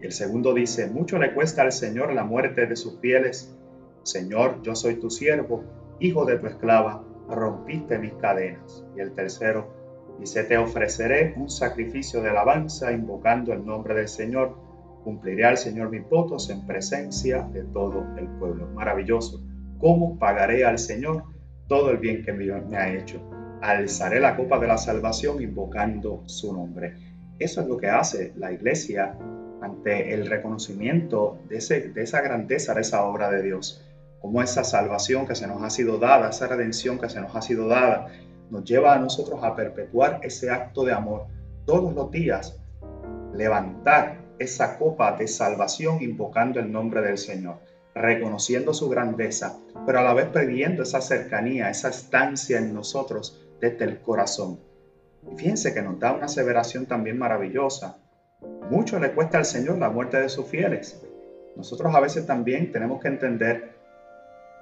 El 0.00 0.12
segundo 0.12 0.54
dice, 0.54 0.88
mucho 0.88 1.18
le 1.18 1.34
cuesta 1.34 1.62
al 1.62 1.72
Señor 1.72 2.12
la 2.12 2.24
muerte 2.24 2.66
de 2.66 2.76
sus 2.76 2.98
fieles. 3.00 3.54
Señor, 4.02 4.62
yo 4.62 4.74
soy 4.74 4.96
tu 4.96 5.10
siervo, 5.10 5.64
hijo 6.00 6.24
de 6.24 6.38
tu 6.38 6.46
esclava, 6.46 7.04
rompiste 7.28 7.98
mis 7.98 8.12
cadenas. 8.14 8.84
Y 8.96 9.00
el 9.00 9.12
tercero 9.12 9.72
dice, 10.18 10.44
te 10.44 10.58
ofreceré 10.58 11.34
un 11.36 11.50
sacrificio 11.50 12.20
de 12.22 12.30
alabanza 12.30 12.92
invocando 12.92 13.52
el 13.52 13.64
nombre 13.64 13.94
del 13.94 14.08
Señor. 14.08 14.56
Cumpliré 15.04 15.44
al 15.44 15.56
Señor 15.56 15.90
mis 15.90 16.08
votos 16.08 16.48
en 16.50 16.66
presencia 16.66 17.42
de 17.52 17.62
todo 17.64 18.06
el 18.18 18.26
pueblo. 18.38 18.68
Maravilloso. 18.68 19.42
¿Cómo 19.78 20.18
pagaré 20.18 20.64
al 20.64 20.78
Señor 20.78 21.24
todo 21.68 21.90
el 21.90 21.98
bien 21.98 22.24
que 22.24 22.32
me 22.32 22.76
ha 22.76 22.94
hecho? 22.94 23.20
Alzaré 23.60 24.20
la 24.20 24.36
copa 24.36 24.58
de 24.58 24.68
la 24.68 24.78
salvación 24.78 25.42
invocando 25.42 26.22
su 26.26 26.52
nombre. 26.52 26.94
Eso 27.38 27.60
es 27.60 27.66
lo 27.66 27.76
que 27.76 27.88
hace 27.88 28.32
la 28.36 28.52
iglesia 28.52 29.16
ante 29.62 30.12
el 30.12 30.26
reconocimiento 30.26 31.38
de, 31.48 31.56
esa 31.56 32.20
grandeza 32.20 32.74
de 32.74 32.80
esa 32.80 33.04
obra 33.04 33.30
de 33.30 33.42
Dios, 33.42 33.84
como 34.20 34.42
esa 34.42 34.64
salvación 34.64 35.26
que 35.26 35.34
se 35.34 35.46
nos 35.46 35.62
ha 35.62 35.70
sido 35.70 35.98
dada, 35.98 36.30
esa 36.30 36.48
redención 36.48 36.98
que 36.98 37.08
se 37.08 37.20
nos 37.20 37.34
ha 37.34 37.42
sido 37.42 37.68
dada, 37.68 38.08
nos 38.50 38.64
lleva 38.64 38.94
a 38.94 38.98
nosotros 38.98 39.42
a 39.42 39.56
perpetuar 39.56 40.20
ese 40.22 40.50
acto 40.50 40.84
de 40.84 40.92
amor 40.92 41.26
todos 41.64 41.94
los 41.94 42.10
días, 42.10 42.60
levantar 43.34 44.21
esa 44.42 44.78
copa 44.78 45.16
de 45.16 45.28
salvación 45.28 46.02
invocando 46.02 46.60
el 46.60 46.70
nombre 46.70 47.00
del 47.02 47.18
Señor, 47.18 47.60
reconociendo 47.94 48.74
su 48.74 48.88
grandeza, 48.88 49.58
pero 49.86 49.98
a 49.98 50.02
la 50.02 50.14
vez 50.14 50.26
pidiendo 50.26 50.82
esa 50.82 51.00
cercanía, 51.00 51.70
esa 51.70 51.88
estancia 51.88 52.58
en 52.58 52.74
nosotros 52.74 53.46
desde 53.60 53.84
el 53.84 54.00
corazón. 54.00 54.60
Y 55.30 55.36
fíjense 55.36 55.72
que 55.72 55.82
nos 55.82 55.98
da 55.98 56.12
una 56.12 56.26
aseveración 56.26 56.86
también 56.86 57.18
maravillosa 57.18 57.98
mucho 58.70 58.98
le 58.98 59.12
cuesta 59.12 59.38
al 59.38 59.44
Señor 59.44 59.78
la 59.78 59.90
muerte 59.90 60.20
de 60.20 60.28
sus 60.28 60.46
fieles. 60.46 61.02
Nosotros 61.56 61.94
a 61.94 62.00
veces 62.00 62.26
también 62.26 62.72
tenemos 62.72 63.00
que 63.00 63.08
entender 63.08 63.72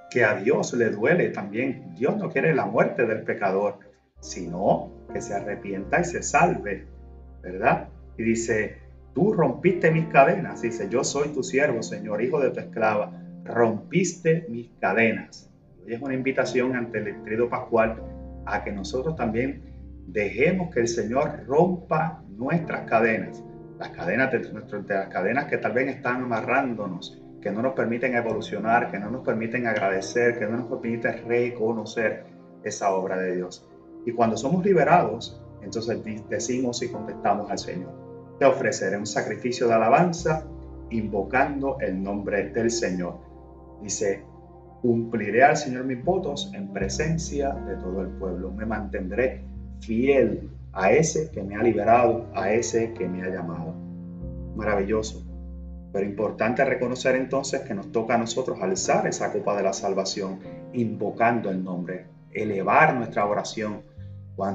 que 0.09 0.23
a 0.25 0.35
Dios 0.35 0.73
le 0.73 0.89
duele 0.89 1.29
también. 1.29 1.95
Dios 1.95 2.17
no 2.17 2.29
quiere 2.29 2.53
la 2.53 2.65
muerte 2.65 3.05
del 3.05 3.23
pecador, 3.23 3.79
sino 4.19 4.91
que 5.13 5.21
se 5.21 5.33
arrepienta 5.33 6.01
y 6.01 6.03
se 6.03 6.21
salve, 6.21 6.87
¿verdad? 7.41 7.87
Y 8.17 8.23
dice, 8.23 8.77
tú 9.13 9.33
rompiste 9.33 9.91
mis 9.91 10.05
cadenas. 10.07 10.61
Dice, 10.61 10.87
yo 10.89 11.03
soy 11.03 11.29
tu 11.29 11.43
siervo, 11.43 11.81
Señor, 11.83 12.21
hijo 12.21 12.39
de 12.39 12.51
tu 12.51 12.59
esclava. 12.59 13.11
Rompiste 13.43 14.45
mis 14.49 14.69
cadenas. 14.79 15.49
Hoy 15.85 15.93
es 15.93 16.01
una 16.01 16.13
invitación 16.13 16.75
ante 16.75 16.99
el 16.99 17.07
Estrido 17.07 17.49
Pascual 17.49 18.01
a 18.45 18.63
que 18.63 18.71
nosotros 18.71 19.15
también 19.15 19.63
dejemos 20.07 20.73
que 20.73 20.81
el 20.81 20.87
Señor 20.87 21.45
rompa 21.47 22.23
nuestras 22.29 22.81
cadenas 22.89 23.43
las 23.81 23.89
cadenas 23.89 24.31
de, 24.31 24.39
de 24.39 24.93
las 24.93 25.07
cadenas 25.07 25.45
que 25.45 25.57
tal 25.57 25.71
vez 25.71 25.87
están 25.89 26.21
amarrándonos, 26.21 27.19
que 27.41 27.49
no 27.49 27.63
nos 27.63 27.73
permiten 27.73 28.13
evolucionar, 28.13 28.91
que 28.91 28.99
no 28.99 29.09
nos 29.09 29.25
permiten 29.25 29.65
agradecer, 29.65 30.37
que 30.37 30.45
no 30.45 30.57
nos 30.57 30.67
permiten 30.67 31.27
reconocer 31.27 32.25
esa 32.63 32.91
obra 32.91 33.17
de 33.17 33.37
Dios. 33.37 33.67
Y 34.05 34.11
cuando 34.11 34.37
somos 34.37 34.63
liberados, 34.63 35.41
entonces 35.63 35.99
decimos 36.29 36.83
y 36.83 36.89
contestamos 36.89 37.49
al 37.49 37.57
Señor. 37.57 38.00
Te 38.41 38.47
ofreceré 38.47 38.97
un 38.97 39.05
sacrificio 39.05 39.67
de 39.67 39.75
alabanza 39.75 40.43
invocando 40.89 41.77
el 41.79 42.01
nombre 42.01 42.49
del 42.49 42.71
Señor. 42.71 43.19
Dice, 43.83 44.23
cumpliré 44.81 45.43
al 45.43 45.55
Señor 45.55 45.83
mis 45.83 46.03
votos 46.03 46.51
en 46.55 46.73
presencia 46.73 47.51
de 47.51 47.75
todo 47.75 48.01
el 48.01 48.07
pueblo. 48.07 48.51
Me 48.51 48.65
mantendré 48.65 49.43
fiel 49.81 50.49
a 50.73 50.91
ese 50.91 51.29
que 51.29 51.43
me 51.43 51.55
ha 51.55 51.61
liberado, 51.61 52.31
a 52.33 52.51
ese 52.51 52.93
que 52.93 53.07
me 53.07 53.21
ha 53.21 53.29
llamado. 53.29 53.75
Maravilloso. 54.55 55.23
Pero 55.93 56.03
importante 56.03 56.65
reconocer 56.65 57.17
entonces 57.17 57.61
que 57.61 57.75
nos 57.75 57.91
toca 57.91 58.15
a 58.15 58.17
nosotros 58.17 58.57
alzar 58.59 59.05
esa 59.05 59.31
copa 59.31 59.55
de 59.55 59.61
la 59.61 59.73
salvación, 59.73 60.39
invocando 60.73 61.51
el 61.51 61.63
nombre, 61.63 62.07
elevar 62.31 62.95
nuestra 62.95 63.23
oración, 63.27 63.83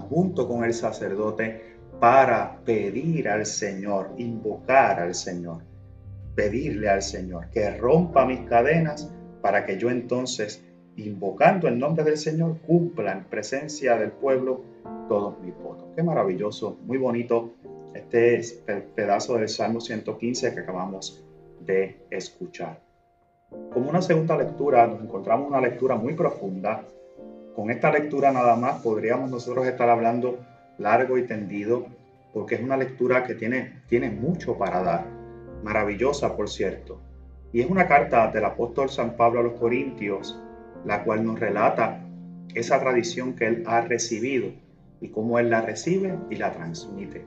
junto 0.09 0.49
con 0.49 0.65
el 0.65 0.75
sacerdote, 0.75 1.76
para 2.01 2.59
pedir 2.65 3.29
al 3.29 3.47
Señor, 3.47 4.11
invocar 4.19 5.01
al 5.01 5.15
Señor, 5.15 5.63
pedirle 6.35 6.89
al 6.89 7.03
Señor 7.03 7.49
que 7.51 7.71
rompa 7.71 8.27
mis 8.27 8.41
cadenas 8.41 9.11
para 9.41 9.65
que 9.65 9.79
yo 9.79 9.91
entonces, 9.91 10.63
invocando 10.97 11.69
el 11.69 11.79
nombre 11.79 12.05
del 12.05 12.19
Señor, 12.19 12.59
cumpla 12.67 13.13
en 13.13 13.25
presencia 13.25 13.97
del 13.97 14.13
pueblo 14.13 14.63
todos 15.09 15.39
mis 15.41 15.57
votos. 15.57 15.87
Qué 15.95 16.03
maravilloso, 16.03 16.77
muy 16.85 16.99
bonito 16.99 17.53
este 17.95 18.41
pedazo 18.95 19.37
del 19.37 19.49
Salmo 19.49 19.81
115 19.81 20.53
que 20.55 20.61
acabamos 20.61 21.25
de 21.61 22.05
escuchar. 22.11 22.81
Como 23.73 23.89
una 23.89 24.03
segunda 24.03 24.37
lectura, 24.37 24.87
nos 24.87 25.01
encontramos 25.01 25.49
una 25.49 25.61
lectura 25.61 25.97
muy 25.97 26.15
profunda. 26.15 26.83
Con 27.55 27.71
esta 27.71 27.91
lectura 27.91 28.33
nada 28.33 28.57
más 28.57 28.83
podríamos 28.83 29.31
nosotros 29.31 29.67
estar 29.67 29.89
hablando 29.89 30.39
largo 30.79 31.19
y 31.19 31.27
tendido, 31.27 31.87
porque 32.33 32.57
es 32.57 32.63
una 32.63 32.77
lectura 32.77 33.25
que 33.25 33.35
tiene, 33.35 33.83
tiene 33.89 34.11
mucho 34.11 34.59
para 34.59 34.83
dar. 34.83 35.07
Maravillosa, 35.63 36.37
por 36.37 36.49
cierto. 36.49 37.01
Y 37.53 37.61
es 37.61 37.71
una 37.71 37.87
carta 37.87 38.31
del 38.31 38.45
apóstol 38.45 38.91
San 38.91 39.17
Pablo 39.17 39.41
a 39.41 39.43
los 39.45 39.59
Corintios, 39.59 40.41
la 40.85 41.03
cual 41.03 41.25
nos 41.25 41.41
relata 41.41 42.03
esa 42.55 42.79
tradición 42.81 43.35
que 43.35 43.47
él 43.47 43.65
ha 43.67 43.81
recibido 43.81 44.51
y 45.01 45.09
cómo 45.09 45.39
Él 45.39 45.51
la 45.51 45.61
recibe 45.61 46.19
y 46.31 46.37
la 46.37 46.53
transmite. 46.53 47.25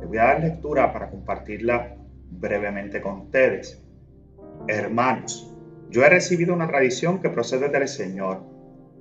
Les 0.00 0.08
voy 0.08 0.18
a 0.18 0.24
dar 0.24 0.40
lectura 0.40 0.92
para 0.92 1.10
compartirla 1.10 1.96
brevemente 2.30 3.00
con 3.00 3.20
ustedes. 3.20 3.82
Hermanos, 4.66 5.54
yo 5.90 6.04
he 6.04 6.08
recibido 6.08 6.54
una 6.54 6.68
tradición 6.68 7.20
que 7.20 7.28
procede 7.28 7.68
del 7.68 7.88
Señor 7.88 8.42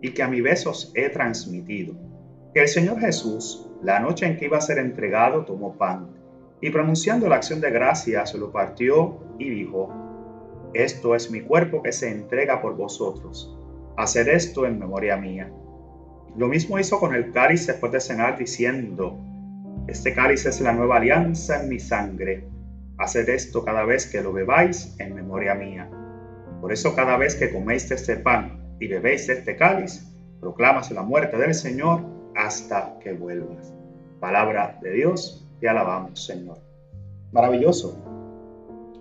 y 0.01 0.11
que 0.11 0.23
a 0.23 0.27
mi 0.27 0.41
vez 0.41 0.65
os 0.67 0.91
he 0.95 1.09
transmitido. 1.09 1.93
Que 2.53 2.61
el 2.61 2.67
Señor 2.67 2.99
Jesús, 2.99 3.69
la 3.81 4.01
noche 4.01 4.25
en 4.25 4.37
que 4.37 4.45
iba 4.45 4.57
a 4.57 4.61
ser 4.61 4.77
entregado, 4.77 5.45
tomó 5.45 5.77
pan 5.77 6.09
y 6.59 6.69
pronunciando 6.69 7.29
la 7.29 7.37
acción 7.37 7.61
de 7.61 7.71
gracias 7.71 8.33
lo 8.35 8.51
partió 8.51 9.19
y 9.39 9.49
dijo, 9.49 9.89
esto 10.73 11.15
es 11.15 11.31
mi 11.31 11.41
cuerpo 11.41 11.81
que 11.81 11.93
se 11.93 12.09
entrega 12.09 12.61
por 12.61 12.75
vosotros. 12.75 13.57
Haced 13.97 14.27
esto 14.27 14.65
en 14.65 14.79
memoria 14.79 15.15
mía. 15.15 15.49
Lo 16.37 16.47
mismo 16.47 16.77
hizo 16.77 16.99
con 16.99 17.15
el 17.15 17.31
cáliz 17.31 17.67
después 17.67 17.91
de 17.93 17.99
cenar, 17.99 18.37
diciendo, 18.37 19.17
Este 19.87 20.13
cáliz 20.13 20.45
es 20.45 20.59
la 20.59 20.73
nueva 20.73 20.97
alianza 20.97 21.61
en 21.61 21.69
mi 21.69 21.79
sangre. 21.79 22.47
Haced 22.97 23.27
esto 23.29 23.65
cada 23.65 23.83
vez 23.83 24.07
que 24.07 24.21
lo 24.21 24.31
bebáis 24.33 24.95
en 24.99 25.15
memoria 25.15 25.55
mía. 25.55 25.89
Por 26.61 26.71
eso 26.71 26.95
cada 26.95 27.17
vez 27.17 27.35
que 27.35 27.51
coméis 27.51 27.89
este 27.91 28.17
pan 28.17 28.75
y 28.79 28.87
bebéis 28.87 29.27
este 29.29 29.55
cáliz, 29.55 30.05
proclamas 30.39 30.91
la 30.91 31.01
muerte 31.01 31.37
del 31.37 31.53
Señor 31.53 32.20
hasta 32.35 32.97
que 32.99 33.13
vuelvas. 33.13 33.73
Palabra 34.19 34.77
de 34.81 34.91
Dios, 34.91 35.47
te 35.59 35.67
alabamos, 35.67 36.25
Señor. 36.25 36.57
Maravilloso. 37.31 37.97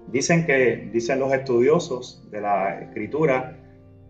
Dicen 0.09 0.47
que, 0.47 0.89
dicen 0.93 1.21
los 1.21 1.33
estudiosos 1.33 2.27
de 2.31 2.41
la 2.41 2.81
escritura, 2.81 3.57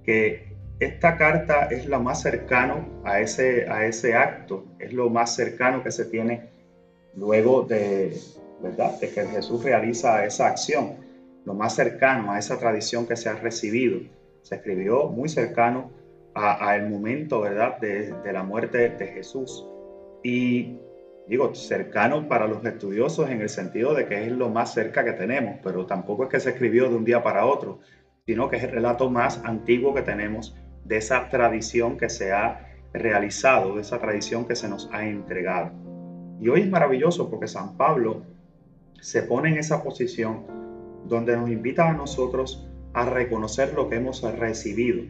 que 0.05 0.57
esta 0.79 1.17
carta 1.17 1.67
es 1.67 1.87
la 1.87 1.99
más 1.99 2.23
cercano 2.23 2.87
a 3.05 3.21
ese, 3.21 3.69
a 3.69 3.87
ese 3.87 4.15
acto, 4.15 4.65
es 4.79 4.93
lo 4.93 5.11
más 5.11 5.35
cercano 5.35 5.83
que 5.83 5.91
se 5.91 6.07
tiene 6.07 6.49
luego 7.15 7.63
de, 7.63 8.17
¿verdad? 8.63 8.99
de 8.99 9.11
que 9.11 9.27
Jesús 9.27 9.63
realiza 9.63 10.25
esa 10.25 10.47
acción, 10.47 10.97
lo 11.45 11.55
más 11.55 11.75
cercano 11.75 12.33
a 12.33 12.39
esa 12.39 12.59
tradición 12.59 13.07
que 13.07 13.17
se 13.17 13.29
ha 13.29 13.35
recibido. 13.35 14.01
Se 14.43 14.55
escribió 14.55 15.09
muy 15.09 15.29
cercano 15.29 15.91
al 16.35 16.89
momento 16.89 17.41
¿verdad? 17.41 17.79
De, 17.79 18.13
de 18.13 18.33
la 18.33 18.43
muerte 18.43 18.91
de 18.91 19.07
Jesús. 19.09 19.67
Y 20.23 20.79
digo, 21.29 21.55
cercano 21.55 22.29
para 22.29 22.47
los 22.47 22.65
estudiosos 22.65 23.31
en 23.31 23.41
el 23.41 23.49
sentido 23.49 23.95
de 23.95 24.07
que 24.07 24.27
es 24.27 24.33
lo 24.33 24.49
más 24.49 24.75
cerca 24.75 25.05
que 25.05 25.13
tenemos, 25.13 25.61
pero 25.63 25.87
tampoco 25.87 26.25
es 26.25 26.31
que 26.31 26.41
se 26.41 26.51
escribió 26.51 26.89
de 26.89 26.97
un 26.97 27.05
día 27.05 27.23
para 27.23 27.47
otro, 27.47 27.79
sino 28.27 28.49
que 28.49 28.57
es 28.57 28.65
el 28.65 28.73
relato 28.73 29.11
más 29.11 29.43
antiguo 29.45 29.95
que 29.95 30.03
tenemos 30.03 30.57
de 30.85 30.97
esa 30.97 31.29
tradición 31.29 31.97
que 31.97 32.09
se 32.09 32.33
ha 32.33 32.67
realizado, 32.93 33.77
de 33.77 33.83
esa 33.83 34.01
tradición 34.01 34.47
que 34.47 34.57
se 34.57 34.69
nos 34.69 34.89
ha 34.93 35.07
entregado. 35.07 35.71
Y 36.41 36.49
hoy 36.49 36.63
es 36.63 36.71
maravilloso 36.71 37.31
porque 37.31 37.47
San 37.47 37.77
Pablo 37.77 38.23
se 39.01 39.23
pone 39.23 39.51
en 39.51 39.59
esa 39.59 39.83
posición 39.83 40.47
donde 41.07 41.37
nos 41.37 41.51
invita 41.51 41.89
a 41.89 41.93
nosotros 41.93 42.69
a 42.93 43.05
reconocer 43.05 43.73
lo 43.75 43.89
que 43.89 43.97
hemos 43.97 44.23
recibido. 44.39 45.05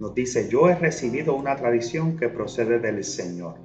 Nos 0.00 0.14
dice, 0.14 0.48
yo 0.48 0.70
he 0.70 0.74
recibido 0.74 1.36
una 1.36 1.56
tradición 1.56 2.16
que 2.16 2.30
procede 2.30 2.78
del 2.78 3.04
Señor. 3.04 3.56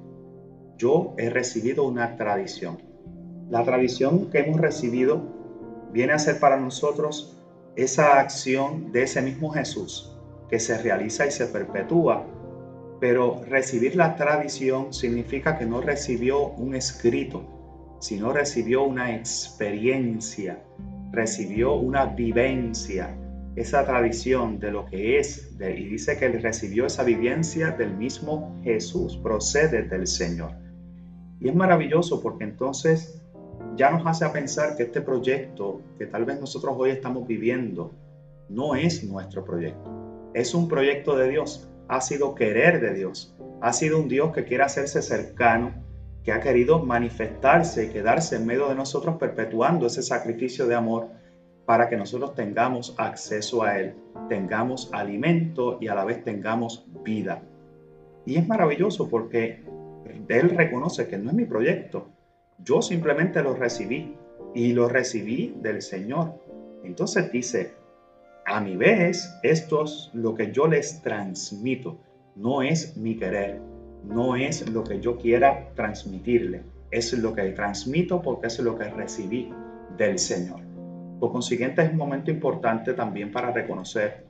Yo 0.78 1.14
he 1.18 1.30
recibido 1.30 1.86
una 1.86 2.18
tradición. 2.18 2.78
La 3.50 3.64
tradición 3.64 4.30
que 4.30 4.40
hemos 4.40 4.60
recibido 4.60 5.22
viene 5.94 6.12
a 6.12 6.20
ser 6.20 6.42
para 6.42 6.58
nosotros 6.58 7.42
esa 7.78 8.20
acción 8.20 8.92
de 8.92 9.04
ese 9.04 9.22
mismo 9.22 9.50
Jesús 9.50 10.14
que 10.50 10.60
se 10.60 10.78
realiza 10.78 11.26
y 11.26 11.32
se 11.32 11.48
perpetúa. 11.48 12.26
Pero 13.00 13.42
recibir 13.48 13.96
la 13.96 14.18
tradición 14.18 14.94
significa 14.94 15.58
que 15.58 15.66
no 15.66 15.80
recibió 15.80 16.50
un 16.50 16.76
escrito, 16.76 17.98
sino 18.02 18.34
recibió 18.34 18.84
una 18.84 19.16
experiencia, 19.16 20.62
recibió 21.14 21.76
una 21.76 22.08
vivencia, 22.08 23.16
esa 23.56 23.86
tradición 23.86 24.60
de 24.60 24.72
lo 24.72 24.86
que 24.86 25.18
es, 25.18 25.56
y 25.60 25.86
dice 25.86 26.18
que 26.18 26.26
él 26.26 26.42
recibió 26.42 26.86
esa 26.86 27.04
vivencia 27.04 27.72
del 27.72 27.96
mismo 27.96 28.60
Jesús, 28.64 29.18
procede 29.18 29.84
del 29.84 30.08
Señor. 30.08 30.52
Y 31.40 31.50
es 31.50 31.56
maravilloso 31.56 32.22
porque 32.22 32.44
entonces 32.44 33.22
ya 33.78 33.92
nos 33.92 34.06
hace 34.06 34.28
pensar 34.30 34.76
que 34.76 34.84
este 34.84 35.02
proyecto 35.02 35.82
que 35.98 36.06
tal 36.06 36.26
vez 36.26 36.40
nosotros 36.40 36.76
hoy 36.78 36.92
estamos 36.92 37.28
viviendo 37.28 37.94
no 38.50 38.76
es 38.76 39.04
nuestro 39.04 39.44
proyecto. 39.44 39.90
Es 40.34 40.54
un 40.54 40.68
proyecto 40.68 41.16
de 41.16 41.30
Dios, 41.30 41.70
ha 41.88 42.02
sido 42.02 42.36
querer 42.36 42.82
de 42.82 42.94
Dios, 42.94 43.36
ha 43.62 43.72
sido 43.72 44.00
un 44.00 44.10
Dios 44.10 44.34
que 44.34 44.44
quiere 44.44 44.64
hacerse 44.64 45.02
cercano, 45.02 45.74
que 46.24 46.32
ha 46.32 46.42
querido 46.42 46.80
manifestarse 46.84 47.86
y 47.86 47.90
quedarse 47.90 48.36
en 48.36 48.46
medio 48.46 48.68
de 48.68 48.76
nosotros 48.76 49.16
perpetuando 49.18 49.88
ese 49.88 50.02
sacrificio 50.02 50.68
de 50.68 50.76
amor 50.76 51.08
para 51.66 51.90
que 51.90 51.98
nosotros 51.98 52.36
tengamos 52.36 52.94
acceso 52.98 53.64
a 53.64 53.80
Él, 53.80 53.96
tengamos 54.30 54.90
alimento 54.94 55.78
y 55.82 55.88
a 55.88 55.96
la 55.96 56.06
vez 56.06 56.24
tengamos 56.24 56.86
vida. 57.04 57.42
Y 58.26 58.38
es 58.38 58.48
maravilloso 58.48 59.10
porque 59.10 59.64
Él 60.28 60.50
reconoce 60.52 61.08
que 61.08 61.18
no 61.18 61.30
es 61.30 61.36
mi 61.36 61.46
proyecto, 61.46 62.08
yo 62.64 62.82
simplemente 62.82 63.42
lo 63.42 63.56
recibí 63.56 64.16
y 64.54 64.74
lo 64.74 64.88
recibí 64.88 65.56
del 65.62 65.82
Señor. 65.82 66.34
Entonces 66.84 67.32
dice, 67.32 67.74
a 68.46 68.62
mi 68.62 68.76
vez, 68.76 69.34
esto 69.44 69.84
es 69.84 70.10
lo 70.14 70.36
que 70.36 70.52
yo 70.52 70.68
les 70.68 71.02
transmito. 71.02 71.98
No 72.36 72.62
es 72.62 72.96
mi 72.96 73.16
querer, 73.16 73.60
no 74.04 74.36
es 74.36 74.70
lo 74.70 74.84
que 74.84 75.00
yo 75.00 75.18
quiera 75.18 75.70
transmitirle. 75.76 76.62
Es 76.92 77.12
lo 77.14 77.34
que 77.34 77.44
transmito 77.52 78.22
porque 78.22 78.48
es 78.48 78.60
lo 78.60 78.78
que 78.78 78.86
recibí 78.86 79.52
del 79.98 80.20
Señor. 80.20 80.65
Por 81.20 81.32
consiguiente, 81.32 81.82
es 81.82 81.92
un 81.92 81.98
momento 81.98 82.32
importante 82.32 82.94
también 82.94 83.32
para 83.32 83.52
reconocer 83.52 84.26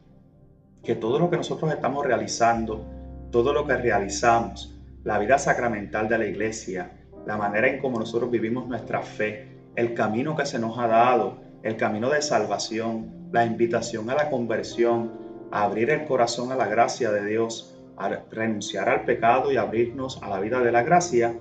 que 0.83 0.95
todo 0.95 1.17
lo 1.19 1.29
que 1.29 1.37
nosotros 1.37 1.71
estamos 1.71 2.05
realizando, 2.05 2.85
todo 3.31 3.53
lo 3.53 3.65
que 3.65 3.75
realizamos, 3.75 4.79
la 5.03 5.17
vida 5.19 5.37
sacramental 5.37 6.07
de 6.07 6.17
la 6.17 6.25
iglesia, 6.25 6.91
la 7.25 7.37
manera 7.37 7.67
en 7.67 7.79
cómo 7.79 7.99
nosotros 7.99 8.29
vivimos 8.29 8.67
nuestra 8.67 9.01
fe, 9.01 9.47
el 9.75 9.93
camino 9.93 10.35
que 10.35 10.45
se 10.45 10.59
nos 10.59 10.77
ha 10.77 10.87
dado, 10.87 11.37
el 11.63 11.75
camino 11.75 12.09
de 12.09 12.21
salvación, 12.21 13.29
la 13.31 13.45
invitación 13.45 14.09
a 14.09 14.15
la 14.15 14.29
conversión, 14.29 15.11
a 15.51 15.63
abrir 15.63 15.89
el 15.89 16.05
corazón 16.05 16.51
a 16.51 16.55
la 16.55 16.67
gracia 16.67 17.11
de 17.11 17.25
Dios, 17.25 17.77
a 17.97 18.09
renunciar 18.31 18.89
al 18.89 19.05
pecado 19.05 19.51
y 19.51 19.57
abrirnos 19.57 20.21
a 20.21 20.29
la 20.29 20.39
vida 20.39 20.59
de 20.59 20.71
la 20.71 20.83
gracia, 20.83 21.37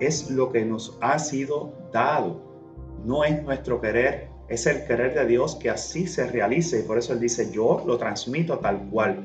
es 0.00 0.30
lo 0.30 0.50
que 0.50 0.64
nos 0.64 0.98
ha 1.00 1.18
sido 1.18 1.72
dado. 1.92 2.40
No 3.04 3.24
es 3.24 3.42
nuestro 3.42 3.80
querer, 3.80 4.31
es 4.52 4.66
el 4.66 4.84
querer 4.84 5.14
de 5.14 5.26
Dios 5.26 5.56
que 5.56 5.70
así 5.70 6.06
se 6.06 6.26
realice. 6.26 6.80
Y 6.80 6.82
por 6.82 6.98
eso 6.98 7.12
Él 7.12 7.20
dice, 7.20 7.50
yo 7.52 7.82
lo 7.86 7.96
transmito 7.96 8.58
tal 8.58 8.88
cual. 8.90 9.16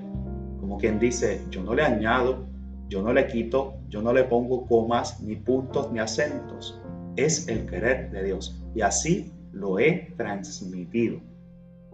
Como 0.59 0.77
quien 0.77 0.99
dice, 0.99 1.41
yo 1.49 1.63
no 1.63 1.75
le 1.75 1.83
añado, 1.83 2.45
yo 2.87 3.01
no 3.01 3.13
le 3.13 3.27
quito, 3.27 3.75
yo 3.89 4.01
no 4.01 4.13
le 4.13 4.23
pongo 4.23 4.65
comas, 4.65 5.21
ni 5.21 5.35
puntos, 5.35 5.91
ni 5.91 5.99
acentos. 5.99 6.81
Es 7.15 7.47
el 7.47 7.65
querer 7.65 8.11
de 8.11 8.23
Dios. 8.23 8.61
Y 8.73 8.81
así 8.81 9.33
lo 9.51 9.79
he 9.79 10.13
transmitido. 10.17 11.19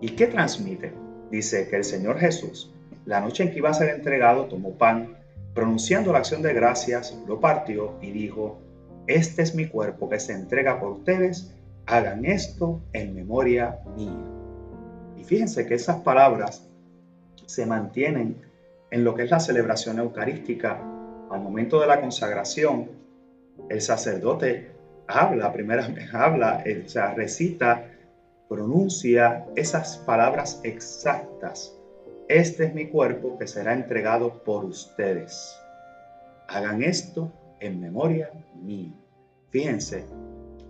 ¿Y 0.02 0.10
qué 0.10 0.28
transmite? 0.28 0.94
Dice 1.32 1.68
que 1.70 1.78
el 1.78 1.84
Señor 1.84 2.20
Jesús, 2.20 2.72
la 3.06 3.22
noche 3.22 3.44
en 3.44 3.52
que 3.52 3.58
iba 3.58 3.70
a 3.70 3.74
ser 3.74 3.90
entregado, 3.90 4.46
tomó 4.46 4.72
pan, 4.72 5.18
pronunciando 5.54 6.12
la 6.12 6.20
acción 6.20 6.42
de 6.42 6.54
gracias, 6.54 7.18
lo 7.28 7.40
partió 7.40 7.94
y 8.02 8.12
dijo, 8.12 8.60
este 9.08 9.42
es 9.42 9.56
mi 9.56 9.68
cuerpo 9.68 10.10
que 10.10 10.20
se 10.20 10.34
entrega 10.34 10.80
por 10.80 10.92
ustedes, 10.92 11.53
hagan 11.86 12.26
esto 12.26 12.82
en 12.94 13.14
memoria 13.14 13.80
mía. 13.96 14.24
Y 15.18 15.24
fíjense 15.24 15.66
que 15.66 15.76
esas 15.76 16.02
palabras 16.02 16.68
se 17.46 17.66
mantienen 17.66 18.42
en 18.92 19.04
lo 19.04 19.16
que 19.16 19.24
es 19.24 19.32
la 19.32 19.40
celebración 19.40 20.00
eucarística. 20.00 20.80
Al 21.32 21.42
momento 21.42 21.80
de 21.80 21.88
la 21.88 22.00
consagración, 22.00 22.90
el 23.70 23.82
sacerdote 23.82 24.72
habla, 25.08 25.52
primera 25.52 25.88
vez 25.88 26.14
habla, 26.14 26.64
o 26.86 26.90
sea, 26.90 27.14
recita, 27.14 27.86
pronuncia 28.48 29.46
esas 29.56 29.98
palabras 29.98 30.62
exactas. 30.64 31.76
Este 32.28 32.66
es 32.66 32.74
mi 32.74 32.88
cuerpo 32.88 33.38
que 33.38 33.48
será 33.48 33.74
entregado 33.74 34.44
por 34.44 34.64
ustedes. 34.64 35.58
Hagan 36.48 36.84
esto 36.84 37.32
en 37.60 37.82
memoria 37.82 38.32
mía. 38.62 38.94
Fíjense, 39.50 40.06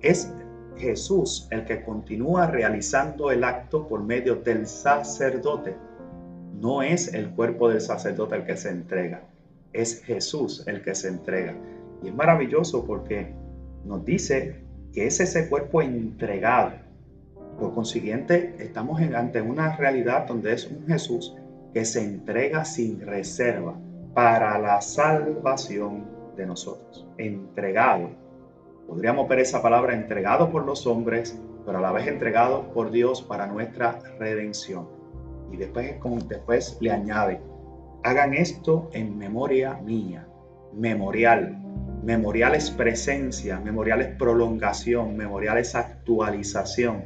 es 0.02 0.32
Jesús 0.78 1.48
el 1.52 1.66
que 1.66 1.84
continúa 1.84 2.48
realizando 2.48 3.32
el 3.32 3.44
acto 3.44 3.88
por 3.88 4.04
medio 4.04 4.36
del 4.36 4.68
sacerdote. 4.68 5.76
No 6.60 6.82
es 6.82 7.14
el 7.14 7.30
cuerpo 7.30 7.70
del 7.70 7.82
sacerdote 7.82 8.36
el 8.36 8.46
que 8.46 8.58
se 8.58 8.70
entrega, 8.70 9.22
es 9.74 10.04
Jesús 10.04 10.64
el 10.68 10.82
que 10.82 10.96
se 10.96 11.10
entrega. 11.10 11.56
Y 12.02 12.08
es 12.10 12.16
maravilloso 12.16 12.86
porque 12.86 13.34
nos 13.86 14.06
dice 14.06 14.62
que 14.94 15.08
es 15.08 15.20
ese 15.20 15.50
cuerpo 15.50 15.82
entregado. 15.82 16.74
Por 17.60 17.74
consiguiente, 17.74 18.56
estamos 18.60 19.02
ante 19.02 19.42
una 19.42 19.76
realidad 19.76 20.28
donde 20.28 20.54
es 20.54 20.68
un 20.68 20.86
Jesús 20.88 21.36
que 21.74 21.86
se 21.86 22.04
entrega 22.04 22.66
sin 22.66 23.02
reserva 23.02 23.76
para 24.14 24.58
la 24.60 24.82
salvación 24.82 26.06
de 26.38 26.46
nosotros. 26.46 27.06
Entregado. 27.18 28.23
Podríamos 28.88 29.28
ver 29.28 29.40
esa 29.40 29.62
palabra 29.62 29.94
entregado 29.94 30.52
por 30.52 30.66
los 30.66 30.86
hombres, 30.86 31.40
pero 31.66 31.78
a 31.78 31.82
la 31.82 31.92
vez 31.92 32.08
entregado 32.08 32.74
por 32.74 32.92
Dios 32.92 33.22
para 33.22 33.48
nuestra 33.48 34.00
redención. 34.20 34.88
Y 35.52 35.58
después, 35.58 35.96
después 36.28 36.78
le 36.82 36.92
añade, 36.92 37.42
hagan 38.04 38.34
esto 38.34 38.90
en 38.94 39.18
memoria 39.18 39.76
mía, 39.84 40.28
memorial, 40.74 41.64
Memorial 42.04 42.54
es 42.54 42.70
presencia, 42.70 43.62
memorial 43.62 44.02
es 44.02 44.18
prolongación, 44.18 45.16
memorial 45.16 45.58
es 45.58 45.74
actualización. 45.74 47.06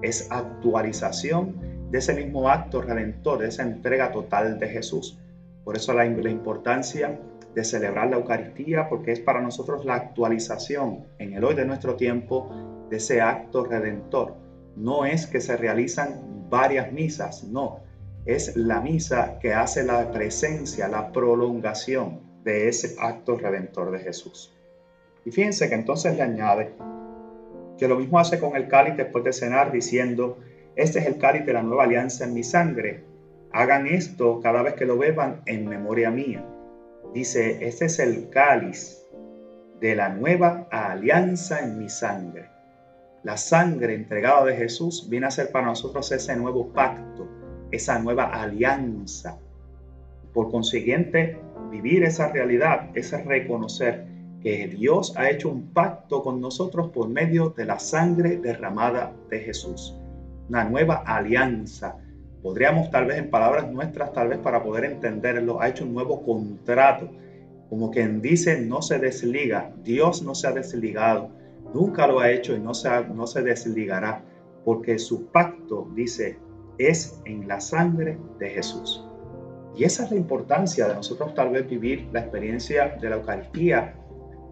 Es 0.00 0.26
actualización 0.30 1.54
de 1.90 1.98
ese 1.98 2.14
mismo 2.14 2.48
acto 2.48 2.80
redentor, 2.80 3.40
de 3.40 3.48
esa 3.48 3.62
entrega 3.62 4.10
total 4.10 4.58
de 4.58 4.68
Jesús. 4.68 5.18
Por 5.64 5.76
eso 5.76 5.92
la, 5.92 6.04
la 6.06 6.30
importancia 6.30 7.20
de 7.54 7.64
celebrar 7.64 8.10
la 8.10 8.16
Eucaristía, 8.16 8.88
porque 8.88 9.12
es 9.12 9.20
para 9.20 9.40
nosotros 9.40 9.84
la 9.84 9.94
actualización 9.94 11.06
en 11.18 11.34
el 11.34 11.44
hoy 11.44 11.54
de 11.54 11.64
nuestro 11.64 11.96
tiempo 11.96 12.50
de 12.90 12.96
ese 12.96 13.20
acto 13.20 13.64
redentor. 13.64 14.34
No 14.76 15.04
es 15.04 15.26
que 15.26 15.40
se 15.40 15.56
realizan 15.56 16.48
varias 16.48 16.92
misas, 16.92 17.44
no. 17.44 17.80
Es 18.26 18.56
la 18.56 18.80
misa 18.80 19.38
que 19.40 19.54
hace 19.54 19.82
la 19.82 20.10
presencia, 20.12 20.88
la 20.88 21.12
prolongación 21.12 22.20
de 22.44 22.68
ese 22.68 22.96
acto 23.00 23.36
redentor 23.36 23.90
de 23.90 24.00
Jesús. 24.00 24.54
Y 25.24 25.30
fíjense 25.30 25.68
que 25.68 25.74
entonces 25.74 26.16
le 26.16 26.22
añade 26.22 26.72
que 27.78 27.88
lo 27.88 27.96
mismo 27.96 28.18
hace 28.18 28.38
con 28.38 28.56
el 28.56 28.68
cáliz 28.68 28.96
después 28.96 29.24
de 29.24 29.32
cenar 29.32 29.72
diciendo, 29.72 30.38
este 30.76 30.98
es 30.98 31.06
el 31.06 31.18
cáliz 31.18 31.46
de 31.46 31.52
la 31.52 31.62
nueva 31.62 31.84
alianza 31.84 32.24
en 32.24 32.34
mi 32.34 32.42
sangre. 32.42 33.04
Hagan 33.52 33.86
esto 33.86 34.40
cada 34.42 34.62
vez 34.62 34.74
que 34.74 34.84
lo 34.84 34.98
beban 34.98 35.42
en 35.46 35.66
memoria 35.66 36.10
mía. 36.10 36.44
Dice, 37.14 37.66
este 37.66 37.86
es 37.86 37.98
el 37.98 38.28
cáliz 38.30 39.04
de 39.80 39.94
la 39.94 40.08
nueva 40.08 40.68
alianza 40.70 41.60
en 41.60 41.78
mi 41.78 41.88
sangre. 41.88 42.50
La 43.22 43.36
sangre 43.36 43.94
entregada 43.94 44.44
de 44.44 44.56
Jesús 44.56 45.08
viene 45.08 45.26
a 45.26 45.30
ser 45.30 45.50
para 45.50 45.66
nosotros 45.66 46.10
ese 46.12 46.36
nuevo 46.36 46.72
pacto, 46.72 47.28
esa 47.70 47.98
nueva 47.98 48.26
alianza. 48.26 49.38
Por 50.32 50.50
consiguiente, 50.50 51.38
vivir 51.70 52.04
esa 52.04 52.28
realidad 52.32 52.90
es 52.94 53.12
reconocer 53.24 54.06
que 54.42 54.68
Dios 54.68 55.14
ha 55.16 55.30
hecho 55.30 55.48
un 55.48 55.72
pacto 55.72 56.22
con 56.22 56.40
nosotros 56.40 56.90
por 56.90 57.08
medio 57.08 57.50
de 57.50 57.64
la 57.64 57.78
sangre 57.78 58.36
derramada 58.36 59.12
de 59.30 59.40
Jesús. 59.40 59.96
Una 60.48 60.64
nueva 60.64 61.02
alianza. 61.04 61.96
Podríamos 62.48 62.90
tal 62.90 63.04
vez 63.04 63.18
en 63.18 63.28
palabras 63.28 63.70
nuestras, 63.70 64.14
tal 64.14 64.28
vez 64.28 64.38
para 64.38 64.62
poder 64.62 64.86
entenderlo, 64.86 65.60
ha 65.60 65.68
hecho 65.68 65.84
un 65.84 65.92
nuevo 65.92 66.24
contrato. 66.24 67.10
Como 67.68 67.90
quien 67.90 68.22
dice, 68.22 68.58
no 68.58 68.80
se 68.80 68.98
desliga. 68.98 69.70
Dios 69.84 70.22
no 70.22 70.34
se 70.34 70.46
ha 70.48 70.52
desligado. 70.52 71.28
Nunca 71.74 72.06
lo 72.06 72.20
ha 72.20 72.30
hecho 72.30 72.56
y 72.56 72.58
no 72.58 72.72
se, 72.72 72.88
no 73.14 73.26
se 73.26 73.42
desligará. 73.42 74.24
Porque 74.64 74.98
su 74.98 75.26
pacto, 75.26 75.90
dice, 75.94 76.38
es 76.78 77.20
en 77.26 77.46
la 77.46 77.60
sangre 77.60 78.16
de 78.38 78.48
Jesús. 78.48 79.06
Y 79.76 79.84
esa 79.84 80.04
es 80.04 80.10
la 80.10 80.16
importancia 80.16 80.88
de 80.88 80.94
nosotros 80.94 81.34
tal 81.34 81.50
vez 81.50 81.68
vivir 81.68 82.08
la 82.12 82.20
experiencia 82.20 82.96
de 82.98 83.10
la 83.10 83.16
Eucaristía, 83.16 83.94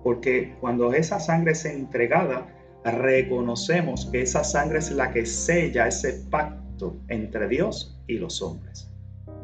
porque 0.04 0.54
cuando 0.61 0.92
esa 0.92 1.18
sangre 1.18 1.52
es 1.52 1.64
entregada, 1.64 2.46
reconocemos 2.85 4.04
que 4.12 4.20
esa 4.20 4.44
sangre 4.44 4.80
es 4.80 4.90
la 4.90 5.11
que 5.12 5.24
sella 5.24 5.88
ese 5.88 6.12
pacto 6.30 6.65
entre 7.08 7.48
Dios 7.48 7.98
y 8.06 8.18
los 8.18 8.42
hombres. 8.42 8.88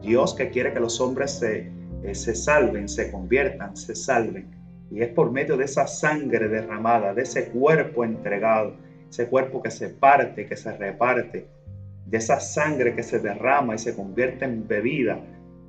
Dios 0.01 0.35
que 0.35 0.51
quiere 0.51 0.73
que 0.73 0.81
los 0.81 1.01
hombres 1.01 1.31
se, 1.33 1.71
eh, 2.03 2.15
se 2.15 2.35
salven, 2.35 2.89
se 2.89 3.11
conviertan, 3.11 3.77
se 3.77 3.95
salven. 3.95 4.51
Y 4.91 5.01
es 5.01 5.09
por 5.09 5.31
medio 5.31 5.57
de 5.57 5.65
esa 5.65 5.87
sangre 5.87 6.49
derramada, 6.49 7.15
de 7.15 7.23
ese 7.23 7.49
cuerpo 7.51 8.05
entregado, 8.05 8.77
ese 9.09 9.29
cuerpo 9.29 9.63
que 9.63 9.71
se 9.71 9.89
parte, 9.89 10.47
que 10.47 10.57
se 10.57 10.77
reparte, 10.77 11.49
de 12.07 12.19
esa 12.19 12.41
sangre 12.41 12.95
que 12.95 13.03
se 13.03 13.21
derrama 13.21 13.75
y 13.75 13.79
se 13.79 13.95
convierte 13.95 14.45
en 14.45 14.67
bebida, 14.67 15.21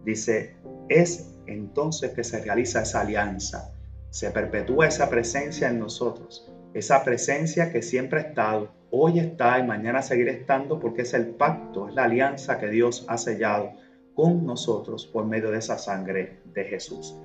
dice, 0.04 0.56
es 0.90 1.34
entonces 1.48 2.12
que 2.12 2.24
se 2.24 2.42
realiza 2.44 2.82
esa 2.82 3.02
alianza, 3.02 3.72
se 4.10 4.30
perpetúa 4.32 4.88
esa 4.88 5.10
presencia 5.10 5.70
en 5.70 5.80
nosotros, 5.80 6.52
esa 6.74 7.04
presencia 7.04 7.72
que 7.72 7.82
siempre 7.82 8.20
ha 8.20 8.24
estado, 8.24 8.72
hoy 8.96 9.18
está 9.18 9.58
y 9.58 9.64
mañana 9.64 10.04
seguirá 10.04 10.32
estando 10.32 10.80
porque 10.80 11.02
es 11.02 11.16
el 11.16 11.30
pacto, 11.30 11.90
es 11.90 11.96
la 11.96 12.04
alianza 12.04 12.60
que 12.60 12.68
Dios 12.68 13.08
ha 13.10 13.18
sellado 13.18 13.72
con 14.14 14.46
nosotros 14.46 15.08
por 15.08 15.26
medio 15.26 15.50
de 15.50 15.58
esa 15.58 15.80
sangre 15.80 16.42
de 16.54 16.64
Jesús. 16.64 17.18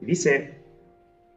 Y 0.00 0.06
dice 0.06 0.58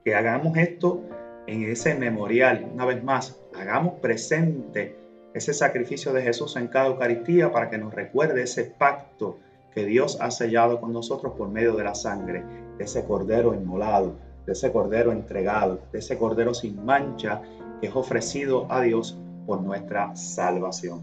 que 0.04 0.16
hagamos 0.16 0.58
esto 0.58 1.04
en 1.46 1.62
ese 1.62 1.94
memorial, 1.94 2.72
una 2.74 2.86
vez 2.86 3.04
más, 3.04 3.40
hagamos 3.54 4.00
presente 4.00 4.98
ese 5.36 5.54
sacrificio 5.54 6.12
de 6.12 6.24
Jesús 6.24 6.56
en 6.56 6.70
cada 6.70 6.88
Eucaristía 6.88 7.52
para 7.52 7.70
que 7.70 7.78
nos 7.78 7.94
recuerde 7.94 8.42
ese 8.42 8.64
pacto 8.64 9.38
que 9.76 9.86
Dios 9.86 10.18
ha 10.20 10.32
sellado 10.32 10.82
con 10.82 10.92
nosotros 10.92 11.34
por 11.38 11.50
medio 11.50 11.76
de 11.76 11.84
la 11.84 11.94
sangre, 11.94 12.44
de 12.80 12.84
ese 12.84 13.06
cordero 13.06 13.54
inmolado, 13.54 14.16
de 14.48 14.54
ese 14.54 14.72
cordero 14.72 15.12
entregado, 15.12 15.82
de 15.92 16.00
ese 16.00 16.18
cordero 16.18 16.56
sin 16.56 16.84
mancha 16.84 17.44
que 17.80 17.90
es 17.90 17.96
ofrecido 17.96 18.66
a 18.72 18.82
Dios 18.82 19.22
por 19.48 19.64
nuestra 19.64 20.16
salvación. 20.16 21.02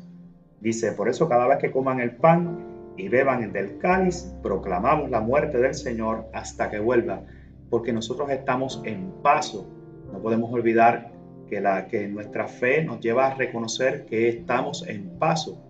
Dice, 0.60 0.92
por 0.92 1.08
eso 1.08 1.28
cada 1.28 1.48
vez 1.48 1.58
que 1.58 1.72
coman 1.72 1.98
el 1.98 2.12
pan 2.12 2.92
y 2.96 3.08
beban 3.08 3.52
del 3.52 3.78
cáliz, 3.78 4.32
proclamamos 4.40 5.10
la 5.10 5.20
muerte 5.20 5.58
del 5.58 5.74
Señor 5.74 6.26
hasta 6.32 6.70
que 6.70 6.78
vuelva, 6.78 7.22
porque 7.70 7.92
nosotros 7.92 8.30
estamos 8.30 8.80
en 8.84 9.10
paso. 9.20 9.68
No 10.12 10.20
podemos 10.20 10.52
olvidar 10.52 11.10
que, 11.48 11.60
la, 11.60 11.88
que 11.88 12.06
nuestra 12.06 12.46
fe 12.46 12.84
nos 12.84 13.00
lleva 13.00 13.26
a 13.26 13.34
reconocer 13.34 14.06
que 14.06 14.28
estamos 14.28 14.86
en 14.86 15.18
paso 15.18 15.64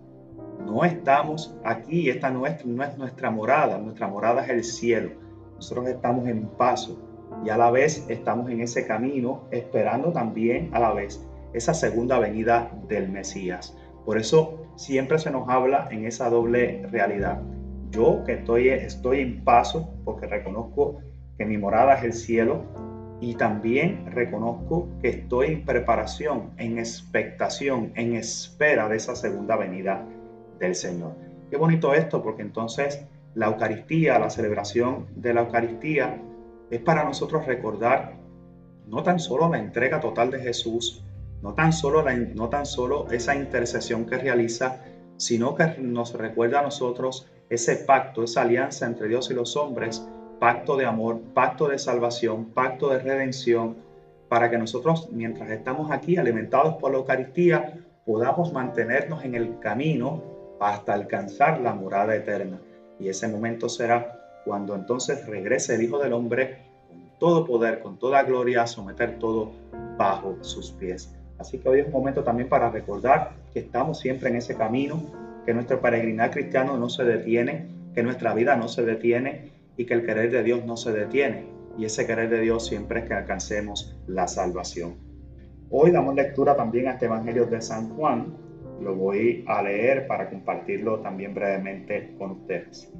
no 0.65 0.83
estamos 0.83 1.55
aquí, 1.63 2.09
esta 2.09 2.29
no 2.31 2.41
no 2.41 2.83
es 2.83 2.97
nuestra 2.97 3.29
morada, 3.29 3.77
nuestra 3.77 4.07
morada 4.07 4.43
es 4.43 4.49
el 4.49 4.63
cielo. 4.63 5.11
Nosotros 5.55 5.87
estamos 5.87 6.27
en 6.27 6.47
paso 6.47 6.99
y 7.45 7.49
a 7.49 7.57
la 7.57 7.71
vez 7.71 8.05
estamos 8.09 8.49
en 8.49 8.61
ese 8.61 8.87
camino 8.87 9.43
esperando 9.51 10.11
también 10.11 10.69
a 10.73 10.79
la 10.79 10.93
vez 10.93 11.25
esa 11.55 11.73
segunda 11.73 12.19
venida 12.19 12.71
del 12.87 13.09
Mesías. 13.09 13.77
Por 14.05 14.17
eso 14.17 14.67
siempre 14.75 15.17
se 15.19 15.31
nos 15.31 15.49
habla 15.49 15.87
en 15.91 16.05
esa 16.05 16.29
doble 16.29 16.85
realidad. 16.91 17.41
Yo 17.91 18.23
que 18.25 18.33
estoy, 18.33 18.69
estoy 18.69 19.21
en 19.21 19.43
paso 19.43 19.93
porque 20.03 20.27
reconozco 20.27 20.99
que 21.37 21.45
mi 21.45 21.57
morada 21.57 21.95
es 21.95 22.03
el 22.03 22.13
cielo 22.13 22.63
y 23.21 23.35
también 23.35 24.05
reconozco 24.11 24.89
que 25.01 25.09
estoy 25.09 25.47
en 25.47 25.65
preparación, 25.65 26.51
en 26.57 26.77
expectación, 26.77 27.91
en 27.95 28.15
espera 28.15 28.89
de 28.89 28.97
esa 28.97 29.15
segunda 29.15 29.55
venida 29.55 30.05
del 30.59 30.75
Señor. 30.75 31.13
Qué 31.49 31.57
bonito 31.57 31.93
esto, 31.93 32.21
porque 32.21 32.41
entonces 32.41 33.05
la 33.33 33.47
Eucaristía, 33.47 34.19
la 34.19 34.29
celebración 34.29 35.07
de 35.15 35.33
la 35.33 35.41
Eucaristía, 35.41 36.21
es 36.69 36.81
para 36.81 37.03
nosotros 37.03 37.45
recordar 37.45 38.13
no 38.87 39.03
tan 39.03 39.19
solo 39.19 39.49
la 39.49 39.59
entrega 39.59 39.99
total 39.99 40.31
de 40.31 40.39
Jesús, 40.39 41.04
no 41.45 41.53
tan 41.53 41.73
solo, 41.73 42.03
no 42.33 42.49
tan 42.49 42.65
solo 42.65 43.05
esa 43.11 43.35
intercesión 43.35 44.07
que 44.07 44.17
realiza, 44.17 44.79
sino 45.17 45.53
que 45.53 45.75
nos 45.77 46.15
recuerda 46.15 46.61
a 46.61 46.63
nosotros 46.63 47.27
ese 47.51 47.75
pacto, 47.75 48.23
esa 48.23 48.41
alianza 48.41 48.87
entre 48.87 49.07
Dios 49.07 49.29
y 49.29 49.35
los 49.35 49.55
hombres, 49.55 50.03
pacto 50.39 50.75
de 50.75 50.87
amor, 50.87 51.21
pacto 51.35 51.67
de 51.67 51.77
salvación, 51.77 52.45
pacto 52.45 52.89
de 52.89 52.97
redención, 52.97 53.75
para 54.27 54.49
que 54.49 54.57
nosotros, 54.57 55.09
mientras 55.11 55.51
estamos 55.51 55.91
aquí 55.91 56.17
alimentados 56.17 56.77
por 56.77 56.91
la 56.91 56.97
Eucaristía, 56.97 57.77
podamos 58.07 58.51
mantenernos 58.51 59.23
en 59.23 59.35
el 59.35 59.59
camino 59.59 60.23
hasta 60.59 60.95
alcanzar 60.95 61.59
la 61.59 61.75
morada 61.75 62.15
eterna. 62.15 62.59
Y 62.99 63.09
ese 63.09 63.27
momento 63.27 63.69
será 63.69 64.41
cuando 64.45 64.73
entonces 64.73 65.23
regrese 65.27 65.75
el 65.75 65.83
Hijo 65.83 65.99
del 65.99 66.13
Hombre 66.13 66.57
con 66.89 67.19
todo 67.19 67.45
poder, 67.45 67.81
con 67.81 67.99
toda 67.99 68.23
gloria, 68.23 68.63
a 68.63 68.67
someter 68.67 69.19
todo 69.19 69.51
bajo 69.95 70.43
sus 70.43 70.71
pies. 70.71 71.15
Así 71.37 71.59
que 71.59 71.69
hoy 71.69 71.79
es 71.79 71.87
un 71.87 71.93
momento 71.93 72.23
también 72.23 72.49
para 72.49 72.69
recordar 72.69 73.31
que 73.53 73.59
estamos 73.59 73.99
siempre 73.99 74.29
en 74.29 74.37
ese 74.37 74.55
camino, 74.55 75.01
que 75.45 75.53
nuestro 75.53 75.81
peregrinar 75.81 76.31
cristiano 76.31 76.77
no 76.77 76.89
se 76.89 77.03
detiene, 77.03 77.67
que 77.93 78.03
nuestra 78.03 78.33
vida 78.33 78.55
no 78.55 78.67
se 78.67 78.83
detiene 78.83 79.51
y 79.77 79.85
que 79.85 79.93
el 79.93 80.05
querer 80.05 80.31
de 80.31 80.43
Dios 80.43 80.65
no 80.65 80.77
se 80.77 80.91
detiene. 80.91 81.45
Y 81.77 81.85
ese 81.85 82.07
querer 82.07 82.29
de 82.29 82.39
Dios 82.39 82.67
siempre 82.67 83.01
es 83.01 83.05
que 83.05 83.13
alcancemos 83.13 83.97
la 84.07 84.27
salvación. 84.27 84.95
Hoy 85.69 85.91
damos 85.91 86.15
lectura 86.15 86.55
también 86.55 86.87
a 86.87 86.91
este 86.91 87.05
Evangelio 87.05 87.45
de 87.47 87.61
San 87.61 87.89
Juan, 87.95 88.33
lo 88.81 88.95
voy 88.95 89.43
a 89.47 89.61
leer 89.61 90.07
para 90.07 90.29
compartirlo 90.29 90.99
también 90.99 91.33
brevemente 91.33 92.13
con 92.17 92.31
ustedes. 92.31 92.91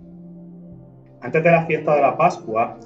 Antes 1.22 1.44
de 1.44 1.52
la 1.52 1.66
fiesta 1.66 1.96
de 1.96 2.02
la 2.02 2.18
Pascua, 2.18 2.78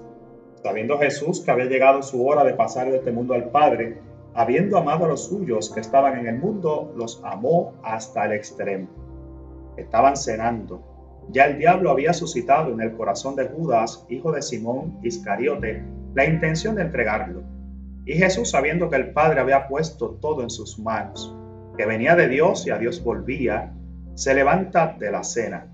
sabiendo 0.64 0.98
Jesús 0.98 1.42
que 1.42 1.52
había 1.52 1.66
llegado 1.66 2.02
su 2.02 2.26
hora 2.26 2.44
de 2.44 2.54
pasar 2.54 2.90
de 2.90 2.98
este 2.98 3.12
mundo 3.12 3.34
al 3.34 3.50
Padre, 3.50 3.98
habiendo 4.34 4.78
amado 4.78 5.06
a 5.06 5.08
los 5.10 5.26
suyos 5.26 5.72
que 5.72 5.80
estaban 5.80 6.18
en 6.20 6.28
el 6.28 6.40
mundo, 6.40 6.94
los 6.96 7.22
amó 7.24 7.74
hasta 7.84 8.26
el 8.26 8.34
extremo. 8.34 8.88
Estaban 9.78 10.18
cenando. 10.18 10.84
Ya 11.32 11.46
el 11.46 11.58
diablo 11.58 11.92
había 11.92 12.14
suscitado 12.14 12.74
en 12.74 12.82
el 12.82 12.94
corazón 12.94 13.36
de 13.36 13.48
Judas, 13.48 14.06
hijo 14.10 14.32
de 14.32 14.42
Simón 14.42 15.00
Iscariote, 15.04 15.84
la 16.16 16.26
intención 16.26 16.76
de 16.76 16.84
entregarlo. 16.84 17.44
Y 18.06 18.14
Jesús, 18.14 18.50
sabiendo 18.50 18.90
que 18.90 18.96
el 18.96 19.12
Padre 19.12 19.40
había 19.40 19.68
puesto 19.68 20.18
todo 20.22 20.42
en 20.42 20.50
sus 20.50 20.80
manos, 20.80 21.36
que 21.78 21.86
venía 21.86 22.16
de 22.16 22.28
Dios 22.28 22.66
y 22.66 22.72
a 22.72 22.78
Dios 22.78 23.04
volvía, 23.04 23.74
se 24.16 24.34
levanta 24.34 24.96
de 25.00 25.12
la 25.12 25.24
cena, 25.24 25.68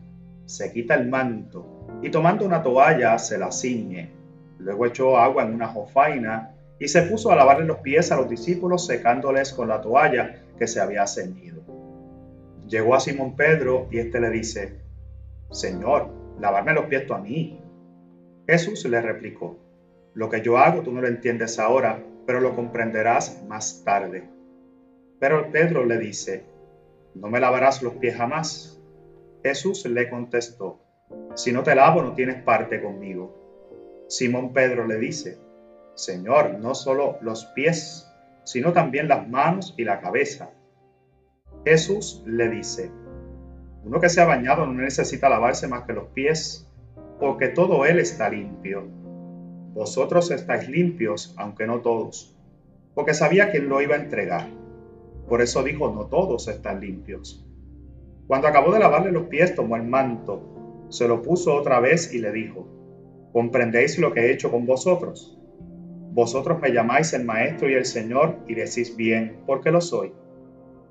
se 0.45 0.71
quita 0.71 0.95
el 0.95 1.07
manto 1.07 1.65
y 2.01 2.09
tomando 2.09 2.45
una 2.45 2.61
toalla 2.61 3.17
se 3.17 3.37
la 3.37 3.51
ciñe. 3.51 4.11
Luego 4.59 4.85
echó 4.85 5.17
agua 5.17 5.43
en 5.43 5.53
una 5.53 5.67
jofaina 5.67 6.54
y 6.79 6.87
se 6.87 7.03
puso 7.03 7.31
a 7.31 7.35
lavarle 7.35 7.65
los 7.65 7.77
pies 7.77 8.11
a 8.11 8.17
los 8.17 8.29
discípulos 8.29 8.85
secándoles 8.85 9.53
con 9.53 9.67
la 9.67 9.81
toalla 9.81 10.41
que 10.57 10.67
se 10.67 10.79
había 10.81 11.07
ceñido. 11.07 11.63
Llegó 12.67 12.95
a 12.95 12.99
Simón 12.99 13.35
Pedro 13.35 13.87
y 13.91 13.99
éste 13.99 14.19
le 14.19 14.29
dice, 14.29 14.79
Señor, 15.51 16.09
lavarme 16.39 16.73
los 16.73 16.85
pies 16.85 17.05
tú 17.05 17.13
a 17.13 17.19
mí. 17.19 17.61
Jesús 18.47 18.85
le 18.85 19.01
replicó, 19.01 19.57
lo 20.13 20.29
que 20.29 20.41
yo 20.41 20.57
hago 20.57 20.81
tú 20.81 20.91
no 20.91 21.01
lo 21.01 21.07
entiendes 21.07 21.59
ahora, 21.59 22.03
pero 22.25 22.39
lo 22.39 22.55
comprenderás 22.55 23.43
más 23.47 23.83
tarde. 23.83 24.23
Pero 25.19 25.51
Pedro 25.51 25.85
le 25.85 25.97
dice, 25.97 26.43
¿no 27.13 27.29
me 27.29 27.39
lavarás 27.39 27.81
los 27.81 27.93
pies 27.95 28.15
jamás? 28.15 28.81
Jesús 29.43 29.85
le 29.85 30.09
contestó, 30.09 30.79
si 31.35 31.51
no 31.51 31.63
te 31.63 31.75
lavo 31.75 32.01
no 32.01 32.13
tienes 32.13 32.41
parte 32.41 32.81
conmigo. 32.81 34.05
Simón 34.07 34.53
Pedro 34.53 34.87
le 34.87 34.97
dice, 34.97 35.37
Señor, 35.95 36.59
no 36.59 36.75
solo 36.75 37.17
los 37.21 37.45
pies, 37.45 38.11
sino 38.43 38.73
también 38.73 39.07
las 39.07 39.27
manos 39.27 39.73
y 39.77 39.85
la 39.85 40.01
cabeza. 40.01 40.51
Jesús 41.65 42.21
le 42.25 42.49
dice, 42.49 42.91
uno 43.83 43.99
que 43.99 44.09
se 44.09 44.19
ha 44.19 44.25
bañado 44.25 44.65
no 44.65 44.73
necesita 44.73 45.29
lavarse 45.29 45.67
más 45.67 45.83
que 45.83 45.93
los 45.93 46.07
pies, 46.07 46.67
porque 47.19 47.47
todo 47.47 47.85
él 47.85 47.99
está 47.99 48.29
limpio. 48.29 48.83
Vosotros 49.73 50.31
estáis 50.31 50.67
limpios, 50.67 51.33
aunque 51.37 51.65
no 51.65 51.79
todos, 51.81 52.35
porque 52.93 53.13
sabía 53.13 53.51
que 53.51 53.59
lo 53.59 53.81
iba 53.81 53.95
a 53.95 53.99
entregar. 53.99 54.47
Por 55.29 55.41
eso 55.41 55.63
dijo, 55.63 55.91
no 55.91 56.05
todos 56.05 56.47
están 56.47 56.81
limpios. 56.81 57.45
Cuando 58.27 58.47
acabó 58.47 58.73
de 58.73 58.79
lavarle 58.79 59.11
los 59.11 59.27
pies, 59.27 59.55
tomó 59.55 59.75
el 59.75 59.83
manto, 59.83 60.87
se 60.89 61.07
lo 61.07 61.21
puso 61.21 61.55
otra 61.55 61.79
vez 61.79 62.13
y 62.13 62.19
le 62.19 62.31
dijo, 62.31 62.67
¿comprendéis 63.31 63.97
lo 63.97 64.13
que 64.13 64.21
he 64.21 64.31
hecho 64.31 64.51
con 64.51 64.65
vosotros? 64.65 65.39
Vosotros 66.15 66.61
me 66.61 66.71
llamáis 66.71 67.11
el 67.11 67.25
Maestro 67.25 67.69
y 67.69 67.73
el 67.73 67.83
Señor 67.83 68.37
y 68.47 68.55
decís 68.55 68.95
bien, 68.95 69.43
porque 69.45 69.69
lo 69.69 69.81
soy. 69.81 70.13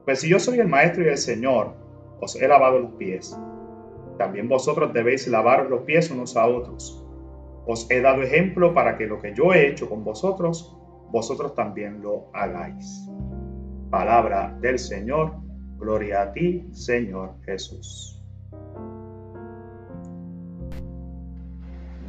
Pues 0.05 0.21
si 0.21 0.29
yo 0.29 0.39
soy 0.39 0.59
el 0.59 0.69
Maestro 0.69 1.03
y 1.03 1.09
el 1.09 1.17
Señor, 1.17 1.73
os 2.21 2.37
he 2.37 2.47
lavado 2.47 2.79
los 2.79 2.93
pies. 2.93 3.35
También 4.19 4.51
vosotros 4.51 4.93
debéis 4.93 5.27
lavar 5.27 5.71
los 5.71 5.85
pies 5.85 6.11
unos 6.11 6.37
a 6.37 6.47
otros. 6.47 7.03
Os 7.67 7.91
he 7.91 8.03
dado 8.03 8.21
ejemplo 8.21 8.75
para 8.75 8.99
que 8.99 9.07
lo 9.07 9.19
que 9.19 9.33
yo 9.35 9.55
he 9.55 9.67
hecho 9.67 9.89
con 9.89 10.05
vosotros, 10.05 10.77
vosotros 11.11 11.55
también 11.55 12.03
lo 12.03 12.27
hagáis. 12.35 13.09
Palabra 13.89 14.55
del 14.61 14.79
Señor, 14.79 15.37
gloria 15.79 16.21
a 16.21 16.33
ti, 16.33 16.69
Señor 16.73 17.37
Jesús. 17.47 18.14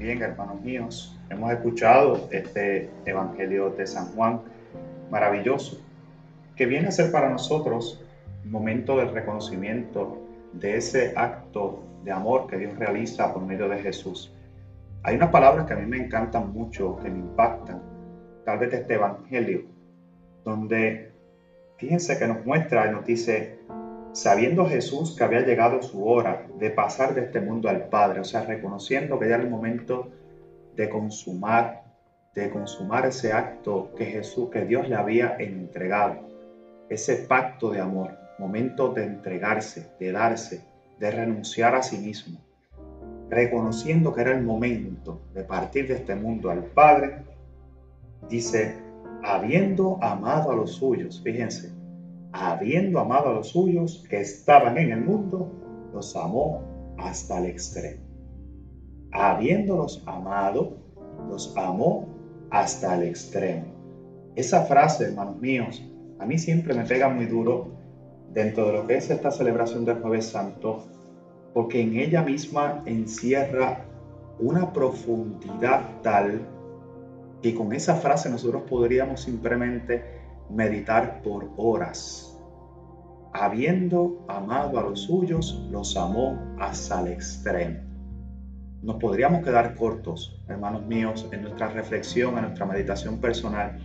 Bien, 0.05 0.21
hermanos 0.21 0.61
míos, 0.61 1.19
hemos 1.31 1.51
escuchado 1.51 2.27
este 2.29 2.91
Evangelio 3.07 3.71
de 3.71 3.87
San 3.87 4.13
Juan 4.13 4.39
maravilloso, 5.09 5.81
que 6.55 6.67
viene 6.67 6.89
a 6.89 6.91
ser 6.91 7.11
para 7.11 7.27
nosotros 7.27 8.05
un 8.43 8.51
momento 8.51 8.97
del 8.97 9.09
reconocimiento 9.09 10.21
de 10.53 10.77
ese 10.77 11.13
acto 11.15 11.81
de 12.03 12.11
amor 12.11 12.45
que 12.45 12.55
Dios 12.55 12.77
realiza 12.77 13.33
por 13.33 13.41
medio 13.41 13.67
de 13.67 13.79
Jesús. 13.79 14.31
Hay 15.01 15.15
unas 15.15 15.31
palabras 15.31 15.65
que 15.65 15.73
a 15.73 15.77
mí 15.77 15.87
me 15.87 15.97
encantan 15.97 16.53
mucho, 16.53 16.99
que 17.01 17.09
me 17.09 17.17
impactan, 17.17 17.81
tal 18.45 18.59
vez 18.59 18.69
de 18.69 18.77
este 18.81 18.93
Evangelio, 18.93 19.63
donde 20.43 21.13
fíjense 21.77 22.19
que 22.19 22.27
nos 22.27 22.45
muestra 22.45 22.87
y 22.87 22.91
nos 22.91 23.07
dice, 23.07 23.57
sabiendo 24.15 24.65
Jesús 24.65 25.13
que 25.17 25.25
había 25.25 25.41
llegado 25.41 25.81
su 25.81 26.07
hora 26.07 26.47
de 26.57 26.69
pasar 26.69 27.13
de 27.13 27.23
este 27.23 27.41
mundo 27.41 27.67
al 27.67 27.89
Padre, 27.89 28.21
o 28.21 28.23
sea, 28.23 28.43
reconociendo 28.45 29.19
que 29.19 29.25
era 29.25 29.35
el 29.35 29.49
momento 29.49 30.07
de 30.73 30.87
consumar, 30.87 31.83
de 32.33 32.49
consumar 32.49 33.05
ese 33.05 33.33
acto 33.33 33.91
que 33.97 34.05
Jesús, 34.05 34.49
que 34.49 34.63
Dios 34.63 34.87
le 34.87 34.95
había 34.95 35.35
entregado, 35.37 36.29
ese 36.89 37.17
pacto 37.17 37.71
de 37.71 37.81
amor, 37.81 38.17
momento 38.39 38.93
de 38.93 39.03
entregarse, 39.03 39.91
de 39.99 40.13
darse, 40.13 40.63
de 40.97 41.11
renunciar 41.11 41.75
a 41.75 41.83
sí 41.83 41.97
mismo, 41.97 42.39
reconociendo 43.29 44.13
que 44.13 44.21
era 44.21 44.31
el 44.31 44.43
momento 44.43 45.23
de 45.33 45.43
partir 45.43 45.89
de 45.89 45.95
este 45.95 46.15
mundo 46.15 46.49
al 46.49 46.63
Padre, 46.63 47.17
dice, 48.29 48.77
habiendo 49.25 50.01
amado 50.01 50.51
a 50.51 50.55
los 50.55 50.71
suyos, 50.71 51.21
fíjense, 51.21 51.74
habiendo 52.35 52.99
amado 52.99 53.29
a 53.29 53.33
los 53.33 53.49
suyos 53.49 54.05
que 54.09 54.19
estaban 54.19 54.77
en 54.77 54.91
el 54.91 55.01
mundo, 55.01 55.49
los 55.93 56.15
amó 56.17 56.61
hasta 56.97 57.39
el 57.39 57.45
extremo. 57.45 58.03
Habiéndolos 59.13 60.03
amado, 60.05 60.77
los 61.29 61.55
amó 61.55 62.09
hasta 62.51 62.95
el 62.95 63.03
extremo. 63.03 63.65
Esa 64.35 64.63
frase, 64.63 65.05
hermanos 65.05 65.39
míos, 65.39 65.81
a 66.19 66.25
mí 66.25 66.37
siempre 66.37 66.73
me 66.73 66.83
pega 66.83 67.07
muy 67.07 67.25
duro 67.25 67.69
dentro 68.33 68.67
de 68.67 68.73
lo 68.73 68.87
que 68.87 68.97
es 68.97 69.09
esta 69.09 69.31
celebración 69.31 69.85
del 69.85 70.01
Jueves 70.01 70.25
Santo, 70.25 70.83
porque 71.53 71.81
en 71.81 71.97
ella 71.97 72.21
misma 72.21 72.83
encierra 72.85 73.85
una 74.39 74.73
profundidad 74.73 76.01
tal 76.01 76.41
que 77.41 77.55
con 77.55 77.71
esa 77.71 77.95
frase 77.95 78.29
nosotros 78.29 78.63
podríamos 78.69 79.21
simplemente 79.21 80.14
meditar 80.49 81.21
por 81.21 81.49
horas. 81.57 82.39
Habiendo 83.33 84.25
amado 84.27 84.79
a 84.79 84.83
los 84.83 85.01
suyos, 85.01 85.67
los 85.69 85.97
amó 85.97 86.39
hasta 86.59 87.01
el 87.01 87.07
extremo. 87.09 87.79
Nos 88.81 88.97
podríamos 88.97 89.43
quedar 89.43 89.75
cortos, 89.75 90.39
hermanos 90.47 90.85
míos, 90.85 91.27
en 91.31 91.41
nuestra 91.41 91.69
reflexión, 91.69 92.35
en 92.37 92.43
nuestra 92.43 92.65
meditación 92.65 93.19
personal, 93.19 93.79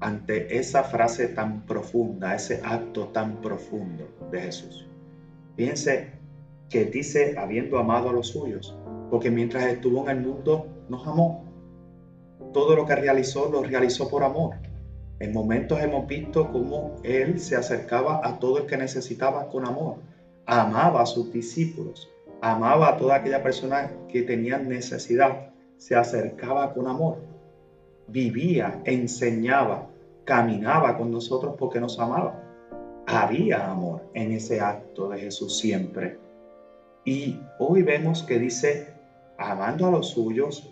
ante 0.00 0.58
esa 0.58 0.84
frase 0.84 1.28
tan 1.28 1.62
profunda, 1.66 2.34
ese 2.34 2.60
acto 2.64 3.08
tan 3.08 3.40
profundo 3.40 4.08
de 4.30 4.42
Jesús. 4.42 4.86
Fíjense 5.56 6.12
que 6.68 6.84
dice 6.84 7.36
habiendo 7.38 7.78
amado 7.78 8.10
a 8.10 8.12
los 8.12 8.28
suyos, 8.28 8.76
porque 9.10 9.30
mientras 9.30 9.64
estuvo 9.64 10.02
en 10.08 10.18
el 10.18 10.26
mundo 10.26 10.66
nos 10.88 11.06
amó. 11.06 11.44
Todo 12.52 12.76
lo 12.76 12.86
que 12.86 12.94
realizó 12.94 13.50
lo 13.50 13.62
realizó 13.62 14.08
por 14.08 14.22
amor. 14.22 14.54
En 15.18 15.32
momentos 15.32 15.80
hemos 15.80 16.06
visto 16.06 16.52
cómo 16.52 16.96
Él 17.02 17.40
se 17.40 17.56
acercaba 17.56 18.20
a 18.22 18.38
todo 18.38 18.58
el 18.58 18.66
que 18.66 18.76
necesitaba 18.76 19.48
con 19.48 19.66
amor. 19.66 19.96
Amaba 20.44 21.02
a 21.02 21.06
sus 21.06 21.32
discípulos, 21.32 22.08
amaba 22.42 22.90
a 22.90 22.96
toda 22.98 23.16
aquella 23.16 23.42
persona 23.42 23.90
que 24.08 24.22
tenía 24.22 24.58
necesidad, 24.58 25.50
se 25.78 25.96
acercaba 25.96 26.74
con 26.74 26.86
amor. 26.86 27.18
Vivía, 28.08 28.82
enseñaba, 28.84 29.88
caminaba 30.24 30.98
con 30.98 31.10
nosotros 31.10 31.54
porque 31.58 31.80
nos 31.80 31.98
amaba. 31.98 32.42
Había 33.06 33.70
amor 33.70 34.02
en 34.14 34.32
ese 34.32 34.60
acto 34.60 35.08
de 35.08 35.18
Jesús 35.18 35.58
siempre. 35.58 36.18
Y 37.04 37.40
hoy 37.58 37.82
vemos 37.82 38.22
que 38.22 38.38
dice, 38.38 38.92
amando 39.38 39.86
a 39.86 39.90
los 39.90 40.10
suyos 40.10 40.68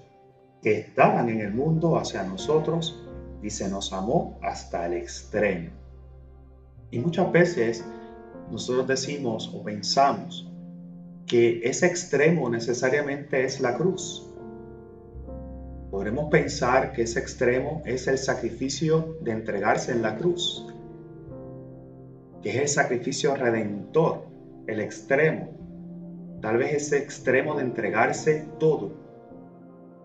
que 0.63 0.81
estaban 0.81 1.29
en 1.29 1.41
el 1.41 1.55
mundo 1.55 1.97
hacia 1.97 2.25
nosotros, 2.25 3.04
dice, 3.45 3.69
nos 3.69 3.93
amó 3.93 4.39
hasta 4.43 4.87
el 4.87 4.95
extremo. 4.95 5.69
Y 6.91 6.99
muchas 6.99 7.31
veces 7.31 7.85
nosotros 8.51 8.89
decimos 8.89 9.53
o 9.55 9.63
pensamos 9.63 10.51
que 11.27 11.61
ese 11.63 11.87
extremo 11.87 12.49
necesariamente 12.49 13.45
es 13.45 13.61
la 13.61 13.77
cruz. 13.77 14.27
Podremos 15.91 16.31
pensar 16.31 16.93
que 16.93 17.03
ese 17.03 17.21
extremo 17.21 17.83
es 17.85 18.09
el 18.09 18.17
sacrificio 18.17 19.19
de 19.21 19.33
entregarse 19.33 19.93
en 19.93 20.01
la 20.01 20.17
cruz, 20.17 20.67
que 22.43 22.49
es 22.49 22.57
el 22.57 22.69
sacrificio 22.69 23.37
redentor, 23.37 24.25
el 24.67 24.81
extremo, 24.81 25.51
tal 26.41 26.57
vez 26.57 26.73
ese 26.73 26.97
extremo 26.97 27.57
de 27.57 27.63
entregarse 27.63 28.49
todo, 28.59 29.04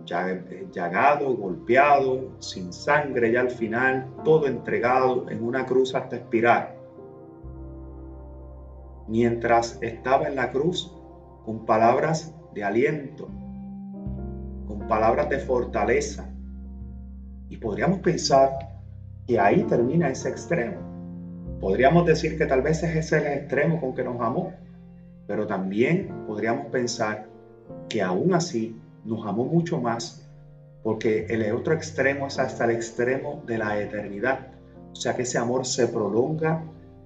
llagado, 0.06 1.36
golpeado, 1.36 2.30
sin 2.40 2.74
sangre 2.74 3.32
ya 3.32 3.42
al 3.42 3.52
final, 3.52 4.08
todo 4.24 4.48
entregado 4.48 5.30
en 5.30 5.44
una 5.44 5.66
cruz 5.66 5.96
hasta 5.96 6.18
expirar. 6.18 6.76
Mientras 9.08 9.78
estaba 9.82 10.28
en 10.28 10.36
la 10.36 10.52
cruz, 10.52 10.96
con 11.46 11.66
palabras 11.66 12.34
de 12.54 12.64
aliento, 12.64 13.28
con 14.68 14.88
palabras 14.88 15.30
de 15.30 15.40
fortaleza. 15.40 16.30
Y 17.50 17.58
podríamos 17.58 18.00
pensar 18.00 18.52
que 19.26 19.40
ahí 19.40 19.64
termina 19.64 20.10
ese 20.10 20.30
extremo. 20.30 20.78
Podríamos 21.60 22.06
decir 22.06 22.38
que 22.38 22.46
tal 22.46 22.62
vez 22.62 22.84
ese 22.84 23.00
es 23.00 23.12
el 23.12 23.26
extremo 23.26 23.82
con 23.82 23.94
que 23.94 24.04
nos 24.04 24.22
amó, 24.22 24.54
pero 25.28 25.46
también 25.46 26.26
podríamos 26.26 26.68
pensar 26.68 27.28
que 27.90 28.02
aún 28.02 28.34
así 28.34 28.80
nos 29.06 29.26
amó 29.26 29.46
mucho 29.46 29.80
más 29.80 30.26
porque 30.84 31.26
el 31.30 31.52
otro 31.54 31.74
extremo 31.74 32.28
es 32.28 32.40
hasta 32.40 32.66
el 32.66 32.72
extremo 32.72 33.44
de 33.46 33.58
la 33.58 33.80
eternidad. 33.82 34.48
O 34.92 34.96
sea 34.96 35.16
que 35.16 35.24
ese 35.24 35.38
amor 35.38 35.66
se 35.66 35.88
prolonga 35.88 36.64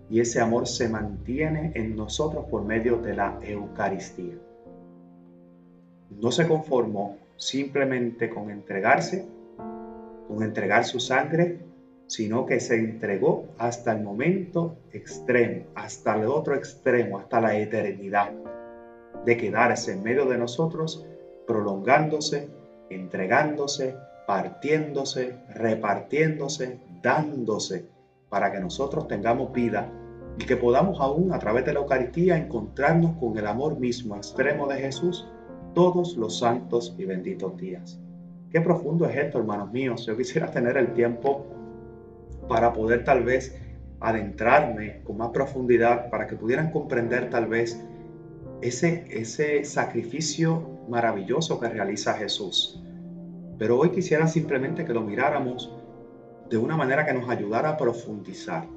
y 0.09 0.19
ese 0.19 0.39
amor 0.39 0.67
se 0.67 0.89
mantiene 0.89 1.71
en 1.75 1.95
nosotros 1.95 2.45
por 2.49 2.63
medio 2.63 2.97
de 2.97 3.15
la 3.15 3.39
Eucaristía. 3.41 4.35
No 6.21 6.31
se 6.31 6.47
conformó 6.47 7.17
simplemente 7.35 8.29
con 8.29 8.49
entregarse, 8.51 9.25
con 10.27 10.43
entregar 10.43 10.85
su 10.85 10.99
sangre, 10.99 11.59
sino 12.07 12.45
que 12.45 12.59
se 12.59 12.75
entregó 12.75 13.47
hasta 13.57 13.91
el 13.93 14.03
momento 14.03 14.77
extremo, 14.91 15.65
hasta 15.73 16.15
el 16.15 16.27
otro 16.27 16.53
extremo, 16.55 17.17
hasta 17.17 17.41
la 17.41 17.57
eternidad, 17.57 18.31
de 19.25 19.37
quedarse 19.37 19.93
en 19.93 20.03
medio 20.03 20.25
de 20.25 20.37
nosotros 20.37 21.07
prolongándose, 21.45 22.49
entregándose, 22.89 23.95
partiéndose, 24.27 25.37
repartiéndose, 25.49 26.79
dándose, 27.01 27.85
para 28.29 28.51
que 28.51 28.59
nosotros 28.59 29.07
tengamos 29.07 29.51
vida 29.51 29.91
y 30.39 30.45
que 30.45 30.57
podamos 30.57 30.99
aún 30.99 31.33
a 31.33 31.39
través 31.39 31.65
de 31.65 31.73
la 31.73 31.79
Eucaristía 31.79 32.37
encontrarnos 32.37 33.17
con 33.19 33.37
el 33.37 33.45
amor 33.45 33.79
mismo 33.79 34.15
extremo 34.15 34.67
de 34.67 34.79
Jesús 34.79 35.27
todos 35.73 36.17
los 36.17 36.39
santos 36.39 36.95
y 36.97 37.05
benditos 37.05 37.57
días. 37.57 37.99
Qué 38.51 38.61
profundo 38.61 39.05
es 39.07 39.15
esto, 39.15 39.39
hermanos 39.39 39.71
míos. 39.71 40.05
Yo 40.05 40.15
quisiera 40.15 40.51
tener 40.51 40.77
el 40.77 40.93
tiempo 40.93 41.45
para 42.47 42.73
poder 42.73 43.03
tal 43.03 43.23
vez 43.23 43.59
adentrarme 43.99 45.01
con 45.03 45.17
más 45.17 45.29
profundidad, 45.29 46.09
para 46.09 46.27
que 46.27 46.35
pudieran 46.35 46.71
comprender 46.71 47.29
tal 47.29 47.47
vez 47.47 47.83
ese, 48.61 49.05
ese 49.09 49.63
sacrificio 49.63 50.72
maravilloso 50.89 51.59
que 51.59 51.69
realiza 51.69 52.13
Jesús. 52.13 52.81
Pero 53.57 53.79
hoy 53.79 53.89
quisiera 53.91 54.27
simplemente 54.27 54.85
que 54.85 54.93
lo 54.93 55.01
miráramos 55.01 55.73
de 56.49 56.57
una 56.57 56.75
manera 56.75 57.05
que 57.05 57.13
nos 57.13 57.29
ayudara 57.29 57.69
a 57.69 57.77
profundizar. 57.77 58.67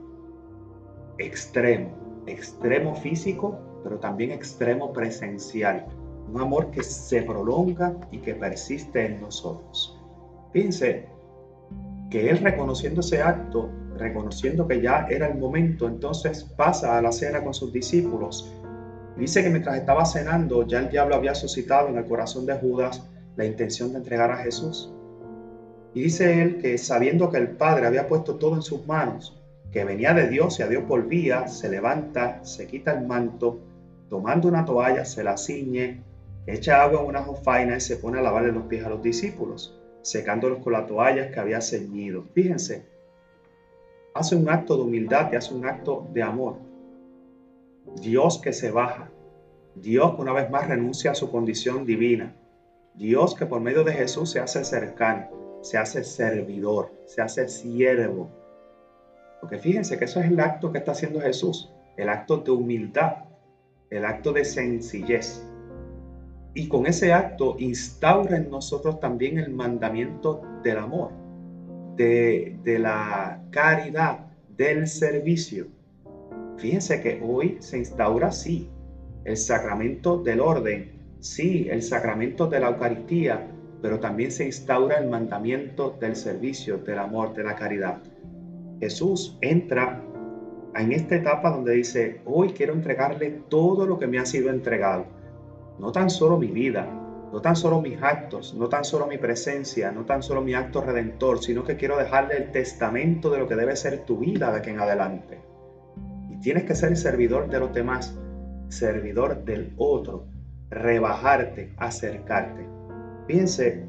Extremo, 1.18 1.90
extremo 2.26 2.94
físico, 2.94 3.58
pero 3.82 3.98
también 3.98 4.30
extremo 4.32 4.92
presencial. 4.92 5.86
Un 6.32 6.40
amor 6.40 6.70
que 6.70 6.82
se 6.82 7.22
prolonga 7.22 7.96
y 8.10 8.18
que 8.18 8.34
persiste 8.34 9.06
en 9.06 9.20
nosotros. 9.20 9.98
Fíjense 10.52 11.08
que 12.10 12.30
él 12.30 12.38
reconociendo 12.38 13.00
ese 13.00 13.22
acto, 13.22 13.70
reconociendo 13.96 14.66
que 14.66 14.80
ya 14.80 15.06
era 15.08 15.28
el 15.28 15.38
momento, 15.38 15.86
entonces 15.86 16.44
pasa 16.44 16.98
a 16.98 17.02
la 17.02 17.12
cena 17.12 17.42
con 17.42 17.54
sus 17.54 17.72
discípulos. 17.72 18.55
Dice 19.16 19.42
que 19.42 19.50
mientras 19.50 19.76
estaba 19.76 20.04
cenando, 20.04 20.66
ya 20.66 20.80
el 20.80 20.90
diablo 20.90 21.14
había 21.14 21.34
suscitado 21.34 21.88
en 21.88 21.96
el 21.96 22.04
corazón 22.04 22.44
de 22.44 22.54
Judas 22.54 23.02
la 23.36 23.44
intención 23.44 23.92
de 23.92 23.98
entregar 23.98 24.30
a 24.30 24.36
Jesús. 24.36 24.92
Y 25.94 26.02
dice 26.02 26.42
él 26.42 26.58
que 26.58 26.76
sabiendo 26.76 27.30
que 27.30 27.38
el 27.38 27.48
Padre 27.48 27.86
había 27.86 28.06
puesto 28.06 28.34
todo 28.34 28.54
en 28.54 28.62
sus 28.62 28.86
manos, 28.86 29.40
que 29.72 29.84
venía 29.84 30.12
de 30.12 30.28
Dios 30.28 30.58
y 30.58 30.62
a 30.62 30.68
Dios 30.68 30.86
volvía, 30.86 31.48
se 31.48 31.70
levanta, 31.70 32.44
se 32.44 32.66
quita 32.66 32.92
el 32.92 33.06
manto, 33.06 33.60
tomando 34.10 34.48
una 34.48 34.64
toalla, 34.64 35.04
se 35.06 35.24
la 35.24 35.38
ciñe, 35.38 36.02
echa 36.46 36.82
agua 36.82 37.00
en 37.00 37.06
una 37.06 37.22
jofaina 37.22 37.76
y 37.76 37.80
se 37.80 37.96
pone 37.96 38.18
a 38.18 38.22
lavarle 38.22 38.52
los 38.52 38.64
pies 38.64 38.84
a 38.84 38.90
los 38.90 39.02
discípulos, 39.02 39.78
secándolos 40.02 40.58
con 40.58 40.74
la 40.74 40.86
toalla 40.86 41.30
que 41.30 41.40
había 41.40 41.60
ceñido. 41.60 42.24
Fíjense, 42.34 42.84
hace 44.14 44.36
un 44.36 44.48
acto 44.48 44.76
de 44.76 44.82
humildad 44.82 45.30
y 45.32 45.36
hace 45.36 45.54
un 45.54 45.66
acto 45.66 46.06
de 46.12 46.22
amor. 46.22 46.65
Dios 47.94 48.38
que 48.38 48.52
se 48.52 48.70
baja, 48.70 49.10
Dios 49.74 50.14
que 50.14 50.22
una 50.22 50.32
vez 50.32 50.50
más 50.50 50.68
renuncia 50.68 51.12
a 51.12 51.14
su 51.14 51.30
condición 51.30 51.84
divina, 51.84 52.34
Dios 52.94 53.34
que 53.34 53.46
por 53.46 53.60
medio 53.60 53.84
de 53.84 53.92
Jesús 53.92 54.30
se 54.30 54.40
hace 54.40 54.64
cercano, 54.64 55.28
se 55.62 55.78
hace 55.78 56.02
servidor, 56.02 56.92
se 57.04 57.22
hace 57.22 57.48
siervo. 57.48 58.30
Porque 59.40 59.58
fíjense 59.58 59.98
que 59.98 60.06
eso 60.06 60.20
es 60.20 60.26
el 60.26 60.40
acto 60.40 60.72
que 60.72 60.78
está 60.78 60.92
haciendo 60.92 61.20
Jesús, 61.20 61.70
el 61.96 62.08
acto 62.08 62.38
de 62.38 62.50
humildad, 62.50 63.24
el 63.90 64.04
acto 64.04 64.32
de 64.32 64.44
sencillez. 64.44 65.44
Y 66.54 66.68
con 66.68 66.86
ese 66.86 67.12
acto 67.12 67.56
instaura 67.58 68.38
en 68.38 68.50
nosotros 68.50 68.98
también 68.98 69.38
el 69.38 69.50
mandamiento 69.50 70.40
del 70.62 70.78
amor, 70.78 71.10
de, 71.96 72.58
de 72.62 72.78
la 72.78 73.42
caridad, 73.50 74.26
del 74.48 74.86
servicio. 74.86 75.66
Fíjense 76.58 77.00
que 77.00 77.20
hoy 77.22 77.56
se 77.60 77.78
instaura 77.78 78.28
así 78.28 78.70
el 79.24 79.36
sacramento 79.36 80.22
del 80.22 80.40
orden, 80.40 80.96
Sí, 81.20 81.66
el 81.70 81.82
sacramento 81.82 82.46
de 82.46 82.60
la 82.60 82.68
Eucaristía, 82.68 83.48
pero 83.82 83.98
también 83.98 84.30
se 84.30 84.44
instaura 84.44 84.98
el 84.98 85.08
mandamiento 85.08 85.96
del 85.98 86.14
servicio, 86.14 86.78
del 86.78 86.98
amor, 86.98 87.34
de 87.34 87.42
la 87.42 87.56
caridad. 87.56 88.02
Jesús 88.80 89.36
entra 89.40 90.02
en 90.74 90.92
esta 90.92 91.16
etapa 91.16 91.50
donde 91.50 91.72
dice, 91.72 92.20
hoy 92.26 92.50
quiero 92.50 92.74
entregarle 92.74 93.30
todo 93.48 93.86
lo 93.86 93.98
que 93.98 94.06
me 94.06 94.18
ha 94.18 94.26
sido 94.26 94.50
entregado. 94.50 95.06
No 95.78 95.90
tan 95.90 96.10
solo 96.10 96.38
mi 96.38 96.48
vida, 96.48 96.86
no 97.32 97.40
tan 97.40 97.56
solo 97.56 97.80
mis 97.80 98.00
actos, 98.00 98.54
no 98.54 98.68
tan 98.68 98.84
solo 98.84 99.06
mi 99.06 99.18
presencia, 99.18 99.90
no 99.90 100.04
tan 100.04 100.22
solo 100.22 100.42
mi 100.42 100.54
acto 100.54 100.80
redentor, 100.80 101.42
sino 101.42 101.64
que 101.64 101.76
quiero 101.76 101.96
dejarle 101.96 102.36
el 102.36 102.52
testamento 102.52 103.30
de 103.30 103.38
lo 103.38 103.48
que 103.48 103.56
debe 103.56 103.74
ser 103.74 104.04
tu 104.04 104.18
vida 104.18 104.52
de 104.52 104.58
aquí 104.58 104.70
en 104.70 104.80
adelante. 104.80 105.40
Tienes 106.46 106.62
que 106.62 106.76
ser 106.76 106.96
servidor 106.96 107.50
de 107.50 107.58
los 107.58 107.74
demás, 107.74 108.16
servidor 108.68 109.44
del 109.44 109.72
otro, 109.78 110.26
rebajarte, 110.70 111.72
acercarte. 111.76 112.64
Fíjense, 113.26 113.82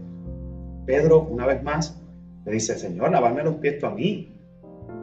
Pedro 0.88 1.22
una 1.22 1.46
vez 1.46 1.62
más 1.62 2.02
le 2.46 2.54
dice, 2.54 2.76
Señor, 2.76 3.12
lavarme 3.12 3.44
los 3.44 3.58
pies 3.58 3.78
tú 3.78 3.86
a 3.86 3.92
mí. 3.92 4.42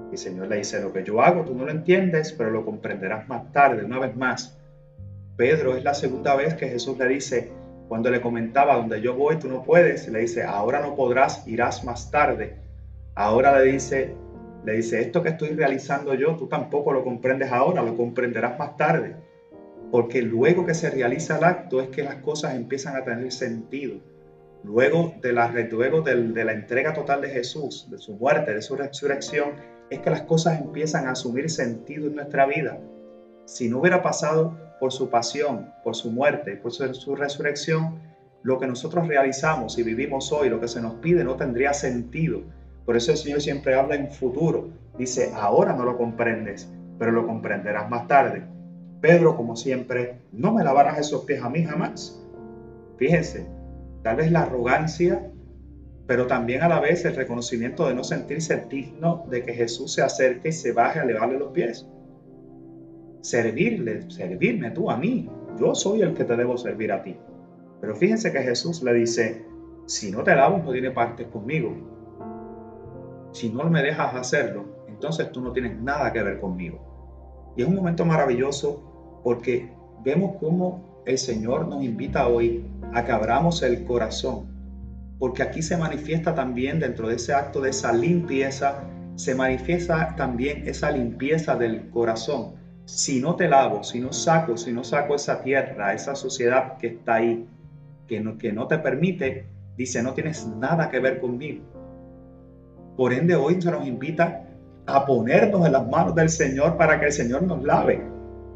Y 0.08 0.10
el 0.10 0.18
Señor 0.18 0.48
le 0.48 0.56
dice, 0.56 0.80
lo 0.80 0.92
que 0.92 1.04
yo 1.04 1.22
hago 1.22 1.44
tú 1.44 1.54
no 1.54 1.64
lo 1.64 1.70
entiendes, 1.70 2.32
pero 2.32 2.50
lo 2.50 2.64
comprenderás 2.64 3.28
más 3.28 3.52
tarde, 3.52 3.84
una 3.84 4.00
vez 4.00 4.16
más. 4.16 4.58
Pedro 5.36 5.76
es 5.76 5.84
la 5.84 5.94
segunda 5.94 6.34
vez 6.34 6.54
que 6.54 6.66
Jesús 6.66 6.98
le 6.98 7.06
dice, 7.06 7.52
cuando 7.86 8.10
le 8.10 8.20
comentaba, 8.20 8.74
donde 8.74 9.00
yo 9.00 9.14
voy 9.14 9.36
tú 9.36 9.46
no 9.46 9.62
puedes, 9.62 10.08
le 10.08 10.18
dice, 10.18 10.42
ahora 10.42 10.80
no 10.80 10.96
podrás, 10.96 11.46
irás 11.46 11.84
más 11.84 12.10
tarde. 12.10 12.56
Ahora 13.14 13.56
le 13.60 13.70
dice, 13.70 14.16
le 14.64 14.72
dice, 14.74 15.00
esto 15.00 15.22
que 15.22 15.30
estoy 15.30 15.50
realizando 15.50 16.14
yo, 16.14 16.36
tú 16.36 16.46
tampoco 16.46 16.92
lo 16.92 17.04
comprendes 17.04 17.52
ahora, 17.52 17.82
lo 17.82 17.96
comprenderás 17.96 18.58
más 18.58 18.76
tarde 18.76 19.16
porque 19.94 20.22
luego 20.22 20.66
que 20.66 20.74
se 20.74 20.90
realiza 20.90 21.38
el 21.38 21.44
acto 21.44 21.80
es 21.80 21.88
que 21.88 22.02
las 22.02 22.16
cosas 22.16 22.56
empiezan 22.56 22.96
a 22.96 23.04
tener 23.04 23.30
sentido. 23.30 24.00
Luego 24.64 25.14
de 25.22 25.32
la, 25.32 25.52
luego 25.70 26.00
de, 26.00 26.44
la 26.44 26.52
entrega 26.52 26.92
total 26.92 27.20
de 27.20 27.28
Jesús, 27.28 27.86
de 27.88 27.98
su 27.98 28.14
muerte, 28.14 28.54
de 28.54 28.60
su 28.60 28.74
resurrección, 28.74 29.52
es 29.90 30.00
que 30.00 30.10
las 30.10 30.22
cosas 30.22 30.60
empiezan 30.60 31.06
a 31.06 31.12
asumir 31.12 31.48
sentido 31.48 32.08
en 32.08 32.16
nuestra 32.16 32.44
vida. 32.44 32.80
Si 33.44 33.68
no 33.68 33.78
hubiera 33.78 34.02
pasado 34.02 34.58
por 34.80 34.92
su 34.92 35.10
pasión, 35.10 35.70
por 35.84 35.94
su 35.94 36.10
muerte, 36.10 36.56
por 36.56 36.72
su 36.72 37.14
resurrección, 37.14 38.00
lo 38.42 38.58
que 38.58 38.66
nosotros 38.66 39.06
realizamos 39.06 39.78
y 39.78 39.84
vivimos 39.84 40.32
hoy, 40.32 40.48
lo 40.48 40.58
que 40.58 40.66
se 40.66 40.82
nos 40.82 40.94
pide, 40.94 41.22
no 41.22 41.36
tendría 41.36 41.72
sentido. 41.72 42.42
Por 42.84 42.96
eso 42.96 43.12
el 43.12 43.16
Señor 43.16 43.40
siempre 43.40 43.74
habla 43.74 43.94
en 43.94 44.10
futuro. 44.10 44.68
Dice, 44.98 45.32
ahora 45.34 45.74
no 45.74 45.84
lo 45.84 45.96
comprendes, 45.96 46.70
pero 46.98 47.12
lo 47.12 47.26
comprenderás 47.26 47.88
más 47.88 48.06
tarde. 48.06 48.44
Pedro, 49.00 49.36
como 49.36 49.56
siempre, 49.56 50.18
no 50.32 50.52
me 50.52 50.64
lavarás 50.64 50.98
esos 50.98 51.24
pies 51.24 51.42
a 51.42 51.50
mí 51.50 51.64
jamás. 51.64 52.22
Fíjense, 52.96 53.46
tal 54.02 54.16
vez 54.16 54.30
la 54.30 54.42
arrogancia, 54.42 55.30
pero 56.06 56.26
también 56.26 56.62
a 56.62 56.68
la 56.68 56.80
vez 56.80 57.04
el 57.04 57.16
reconocimiento 57.16 57.88
de 57.88 57.94
no 57.94 58.04
sentirse 58.04 58.64
digno 58.68 59.26
de 59.30 59.42
que 59.42 59.54
Jesús 59.54 59.94
se 59.94 60.02
acerque 60.02 60.50
y 60.50 60.52
se 60.52 60.72
baje 60.72 61.00
a 61.00 61.04
lavarle 61.04 61.38
los 61.38 61.52
pies. 61.52 61.86
Servirle, 63.22 64.10
servirme 64.10 64.70
tú 64.70 64.90
a 64.90 64.96
mí. 64.96 65.30
Yo 65.58 65.74
soy 65.74 66.02
el 66.02 66.14
que 66.14 66.24
te 66.24 66.36
debo 66.36 66.58
servir 66.58 66.92
a 66.92 67.02
ti. 67.02 67.16
Pero 67.80 67.96
fíjense 67.96 68.32
que 68.32 68.40
Jesús 68.40 68.82
le 68.82 68.92
dice, 68.92 69.44
si 69.86 70.10
no 70.10 70.22
te 70.22 70.34
lavo, 70.34 70.58
no 70.58 70.72
tiene 70.72 70.90
parte 70.90 71.26
conmigo. 71.26 71.93
Si 73.34 73.50
no 73.50 73.68
me 73.68 73.82
dejas 73.82 74.14
hacerlo, 74.14 74.64
entonces 74.86 75.32
tú 75.32 75.40
no 75.40 75.50
tienes 75.50 75.76
nada 75.80 76.12
que 76.12 76.22
ver 76.22 76.38
conmigo. 76.38 77.52
Y 77.56 77.62
es 77.62 77.68
un 77.68 77.74
momento 77.74 78.04
maravilloso 78.04 79.20
porque 79.24 79.72
vemos 80.04 80.36
cómo 80.38 81.02
el 81.04 81.18
Señor 81.18 81.66
nos 81.66 81.82
invita 81.82 82.28
hoy 82.28 82.64
a 82.92 83.04
que 83.04 83.10
abramos 83.10 83.60
el 83.64 83.84
corazón, 83.86 84.46
porque 85.18 85.42
aquí 85.42 85.62
se 85.62 85.76
manifiesta 85.76 86.36
también 86.36 86.78
dentro 86.78 87.08
de 87.08 87.16
ese 87.16 87.34
acto 87.34 87.60
de 87.60 87.70
esa 87.70 87.92
limpieza, 87.92 88.84
se 89.16 89.34
manifiesta 89.34 90.14
también 90.14 90.68
esa 90.68 90.92
limpieza 90.92 91.56
del 91.56 91.90
corazón. 91.90 92.54
Si 92.84 93.20
no 93.20 93.34
te 93.34 93.48
lavo, 93.48 93.82
si 93.82 93.98
no 93.98 94.12
saco, 94.12 94.56
si 94.56 94.72
no 94.72 94.84
saco 94.84 95.16
esa 95.16 95.42
tierra, 95.42 95.92
esa 95.92 96.14
sociedad 96.14 96.78
que 96.78 96.86
está 96.86 97.14
ahí, 97.14 97.48
que 98.06 98.20
no, 98.20 98.38
que 98.38 98.52
no 98.52 98.68
te 98.68 98.78
permite, 98.78 99.48
dice, 99.76 100.04
no 100.04 100.12
tienes 100.12 100.46
nada 100.46 100.88
que 100.88 101.00
ver 101.00 101.20
conmigo. 101.20 101.64
Por 102.96 103.12
ende, 103.12 103.34
hoy 103.34 103.60
se 103.60 103.70
nos 103.70 103.86
invita 103.86 104.44
a 104.86 105.04
ponernos 105.06 105.66
en 105.66 105.72
las 105.72 105.86
manos 105.88 106.14
del 106.14 106.28
Señor 106.28 106.76
para 106.76 107.00
que 107.00 107.06
el 107.06 107.12
Señor 107.12 107.42
nos 107.42 107.62
lave 107.62 108.14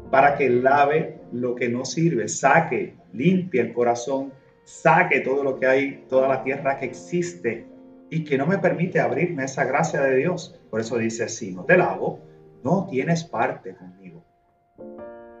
para 0.09 0.35
que 0.35 0.49
lave 0.49 1.19
lo 1.31 1.55
que 1.55 1.69
no 1.69 1.85
sirve, 1.85 2.27
saque, 2.27 2.95
limpie 3.13 3.61
el 3.61 3.73
corazón, 3.73 4.33
saque 4.63 5.21
todo 5.21 5.43
lo 5.43 5.59
que 5.59 5.67
hay, 5.67 6.05
toda 6.09 6.27
la 6.27 6.43
tierra 6.43 6.77
que 6.77 6.85
existe 6.85 7.67
y 8.09 8.23
que 8.23 8.37
no 8.37 8.47
me 8.47 8.57
permite 8.57 8.99
abrirme 8.99 9.43
esa 9.43 9.65
gracia 9.65 10.01
de 10.01 10.15
Dios. 10.17 10.59
Por 10.69 10.81
eso 10.81 10.97
dice, 10.97 11.29
si 11.29 11.51
no 11.51 11.63
te 11.63 11.77
lavo, 11.77 12.19
no 12.63 12.87
tienes 12.89 13.23
parte 13.23 13.75
conmigo. 13.75 14.23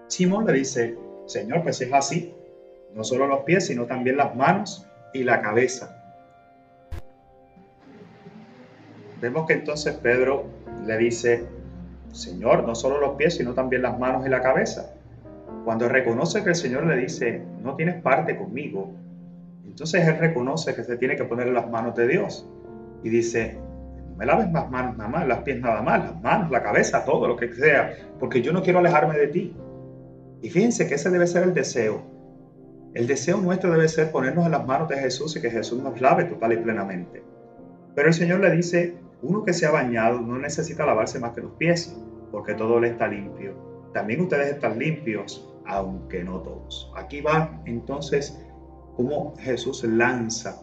Simón 0.07 0.45
le 0.45 0.53
dice, 0.53 0.95
Señor, 1.25 1.63
pues 1.63 1.81
es 1.81 1.91
así, 1.93 2.33
no 2.93 3.03
solo 3.03 3.27
los 3.27 3.41
pies, 3.41 3.67
sino 3.67 3.85
también 3.85 4.17
las 4.17 4.35
manos 4.35 4.87
y 5.13 5.23
la 5.23 5.41
cabeza. 5.41 5.98
Vemos 9.21 9.45
que 9.47 9.53
entonces 9.53 9.95
Pedro 9.95 10.45
le 10.85 10.97
dice, 10.97 11.45
Señor, 12.11 12.65
no 12.65 12.75
solo 12.75 12.99
los 12.99 13.15
pies, 13.15 13.35
sino 13.35 13.53
también 13.53 13.81
las 13.81 13.99
manos 13.99 14.25
y 14.25 14.29
la 14.29 14.41
cabeza. 14.41 14.93
Cuando 15.65 15.89
reconoce 15.89 16.43
que 16.43 16.49
el 16.49 16.55
Señor 16.55 16.85
le 16.85 16.95
dice, 16.95 17.43
no 17.61 17.75
tienes 17.75 18.01
parte 18.01 18.37
conmigo, 18.37 18.93
entonces 19.65 20.07
él 20.07 20.17
reconoce 20.17 20.73
que 20.73 20.83
se 20.83 20.97
tiene 20.97 21.15
que 21.15 21.25
poner 21.25 21.47
en 21.47 21.53
las 21.53 21.69
manos 21.69 21.95
de 21.95 22.07
Dios. 22.07 22.47
Y 23.03 23.09
dice, 23.09 23.57
no 24.09 24.15
me 24.15 24.25
laves 24.25 24.51
las 24.51 24.69
manos 24.69 24.97
nada 24.97 25.09
más, 25.09 25.27
las 25.27 25.39
pies 25.39 25.59
nada 25.59 25.81
más, 25.81 25.99
las 25.99 26.21
manos, 26.21 26.49
la 26.49 26.63
cabeza, 26.63 27.05
todo 27.05 27.27
lo 27.27 27.35
que 27.35 27.53
sea, 27.53 27.93
porque 28.19 28.41
yo 28.41 28.51
no 28.51 28.63
quiero 28.63 28.79
alejarme 28.79 29.17
de 29.17 29.27
ti. 29.27 29.55
Y 30.41 30.49
fíjense 30.49 30.87
que 30.87 30.95
ese 30.95 31.09
debe 31.09 31.27
ser 31.27 31.43
el 31.43 31.53
deseo, 31.53 32.01
El 32.93 33.05
deseo 33.05 33.37
nuestro 33.37 33.71
debe 33.71 33.87
ser 33.87 34.11
ponernos 34.11 34.45
en 34.45 34.51
las 34.51 34.65
manos 34.65 34.89
de 34.89 34.97
Jesús 34.97 35.35
y 35.35 35.41
que 35.41 35.51
Jesús 35.51 35.81
nos 35.83 36.01
lave 36.01 36.23
total 36.23 36.53
y 36.53 36.57
plenamente. 36.57 37.21
Pero 37.93 38.07
el 38.07 38.13
Señor 38.15 38.39
le 38.39 38.49
dice, 38.51 38.95
uno 39.21 39.43
que 39.43 39.53
se 39.53 39.65
ha 39.65 39.71
bañado 39.71 40.21
no 40.21 40.37
necesita 40.37 40.85
lavarse 40.85 41.19
más 41.19 41.33
que 41.33 41.41
los 41.41 41.51
pies, 41.53 41.95
porque 42.31 42.53
todo 42.53 42.79
le 42.79 42.89
está 42.89 43.07
limpio. 43.07 43.53
También 43.93 44.21
ustedes 44.21 44.53
están 44.53 44.79
limpios, 44.79 45.49
aunque 45.65 46.23
no 46.23 46.39
todos. 46.39 46.91
Aquí 46.95 47.21
va 47.21 47.61
entonces 47.65 48.39
cómo 48.95 49.35
Jesús 49.39 49.83
lanza, 49.83 50.61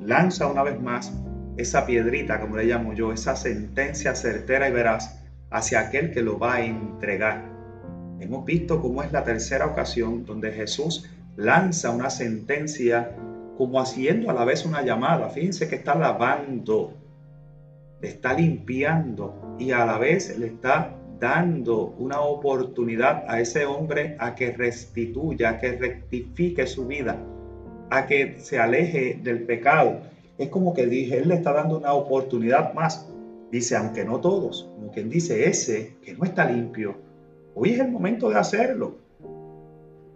lanza 0.00 0.46
una 0.46 0.62
vez 0.62 0.80
más 0.80 1.12
esa 1.56 1.86
piedrita, 1.86 2.40
como 2.40 2.56
le 2.56 2.64
llamo 2.64 2.94
yo, 2.94 3.12
esa 3.12 3.36
sentencia 3.36 4.14
certera 4.14 4.68
y 4.68 4.72
veraz 4.72 5.20
hacia 5.50 5.80
aquel 5.80 6.10
que 6.10 6.22
lo 6.22 6.38
va 6.38 6.54
a 6.54 6.64
entregar. 6.64 7.44
Hemos 8.18 8.44
visto 8.44 8.80
cómo 8.80 9.02
es 9.02 9.12
la 9.12 9.22
tercera 9.22 9.66
ocasión 9.66 10.24
donde 10.24 10.50
Jesús 10.52 11.08
lanza 11.36 11.90
una 11.90 12.10
sentencia 12.10 13.14
como 13.56 13.80
haciendo 13.80 14.30
a 14.30 14.34
la 14.34 14.44
vez 14.44 14.64
una 14.64 14.82
llamada. 14.82 15.28
Fíjense 15.28 15.68
que 15.68 15.76
está 15.76 15.94
lavando, 15.94 16.94
le 18.04 18.10
está 18.10 18.34
limpiando 18.34 19.56
y 19.58 19.70
a 19.70 19.86
la 19.86 19.96
vez 19.96 20.38
le 20.38 20.48
está 20.48 20.94
dando 21.18 21.94
una 21.98 22.20
oportunidad 22.20 23.24
a 23.28 23.40
ese 23.40 23.64
hombre 23.64 24.14
a 24.18 24.34
que 24.34 24.52
restituya, 24.52 25.48
a 25.48 25.58
que 25.58 25.72
rectifique 25.72 26.66
su 26.66 26.86
vida, 26.86 27.18
a 27.88 28.06
que 28.06 28.36
se 28.40 28.58
aleje 28.58 29.18
del 29.22 29.44
pecado. 29.44 30.02
Es 30.36 30.50
como 30.50 30.74
que 30.74 30.86
dije, 30.86 31.16
él 31.16 31.28
le 31.28 31.36
está 31.36 31.54
dando 31.54 31.78
una 31.78 31.94
oportunidad 31.94 32.74
más. 32.74 33.08
Dice, 33.50 33.74
aunque 33.74 34.04
no 34.04 34.20
todos, 34.20 34.70
como 34.74 34.90
quien 34.90 35.08
dice, 35.08 35.48
ese 35.48 35.96
que 36.04 36.12
no 36.12 36.24
está 36.24 36.44
limpio, 36.44 36.96
hoy 37.54 37.70
es 37.70 37.80
el 37.80 37.90
momento 37.90 38.28
de 38.28 38.38
hacerlo. 38.38 38.98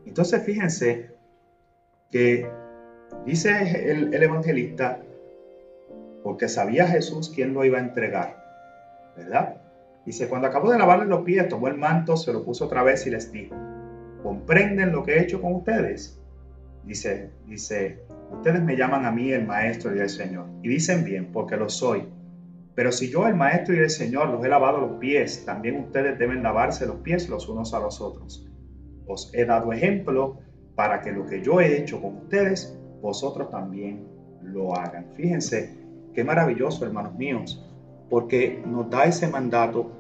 Entonces 0.05 0.43
fíjense 0.43 1.13
que 2.11 2.47
dice 3.25 3.91
el, 3.91 4.13
el 4.13 4.23
evangelista, 4.23 5.01
porque 6.23 6.49
sabía 6.49 6.87
Jesús 6.87 7.33
quién 7.35 7.55
lo 7.55 7.65
iba 7.65 7.79
a 7.79 7.83
entregar, 7.83 8.37
¿verdad? 9.17 9.57
Dice, 10.05 10.29
cuando 10.29 10.49
acabó 10.49 10.71
de 10.71 10.79
lavarle 10.79 11.05
los 11.05 11.23
pies, 11.23 11.49
tomó 11.49 11.69
el 11.69 11.77
manto, 11.77 12.17
se 12.17 12.33
lo 12.33 12.45
puso 12.45 12.65
otra 12.65 12.83
vez 12.83 13.07
y 13.07 13.11
les 13.11 13.31
dijo, 13.31 13.55
¿comprenden 14.23 14.93
lo 14.93 15.03
que 15.03 15.17
he 15.17 15.23
hecho 15.23 15.41
con 15.41 15.55
ustedes? 15.55 16.19
Dice, 16.85 17.31
dice, 17.47 17.99
ustedes 18.33 18.63
me 18.63 18.77
llaman 18.77 19.05
a 19.05 19.13
mí 19.13 19.31
el 19.33 19.47
maestro 19.47 19.95
y 19.95 19.99
el 19.99 20.09
Señor. 20.09 20.47
Y 20.63 20.69
dicen 20.69 21.05
bien, 21.05 21.31
porque 21.31 21.59
lo 21.59 21.69
soy. 21.69 22.09
Pero 22.75 22.91
si 22.91 23.11
yo, 23.11 23.27
el 23.27 23.35
maestro 23.35 23.75
y 23.75 23.81
el 23.81 23.91
Señor, 23.91 24.31
los 24.31 24.43
he 24.45 24.49
lavado 24.49 24.79
los 24.79 24.93
pies, 24.99 25.45
también 25.45 25.79
ustedes 25.81 26.19
deben 26.19 26.43
lavarse 26.43 26.87
los 26.87 26.97
pies 26.97 27.29
los 27.29 27.49
unos 27.49 27.75
a 27.75 27.81
los 27.81 28.01
otros. 28.01 28.49
Os 29.07 29.31
he 29.35 29.45
dado 29.45 29.73
ejemplo 29.73 30.39
para 30.75 31.01
que 31.01 31.13
lo 31.13 31.27
que 31.27 31.43
yo 31.43 31.61
he 31.61 31.77
hecho 31.77 32.01
con 32.01 32.17
ustedes, 32.17 32.79
vosotros 33.03 33.51
también 33.51 34.07
lo 34.43 34.75
hagan. 34.75 35.07
Fíjense 35.15 35.78
qué 36.19 36.25
maravilloso, 36.25 36.85
hermanos 36.85 37.15
míos, 37.15 37.65
porque 38.11 38.61
nos 38.67 38.91
da 38.91 39.05
ese 39.05 39.29
mandato 39.29 39.93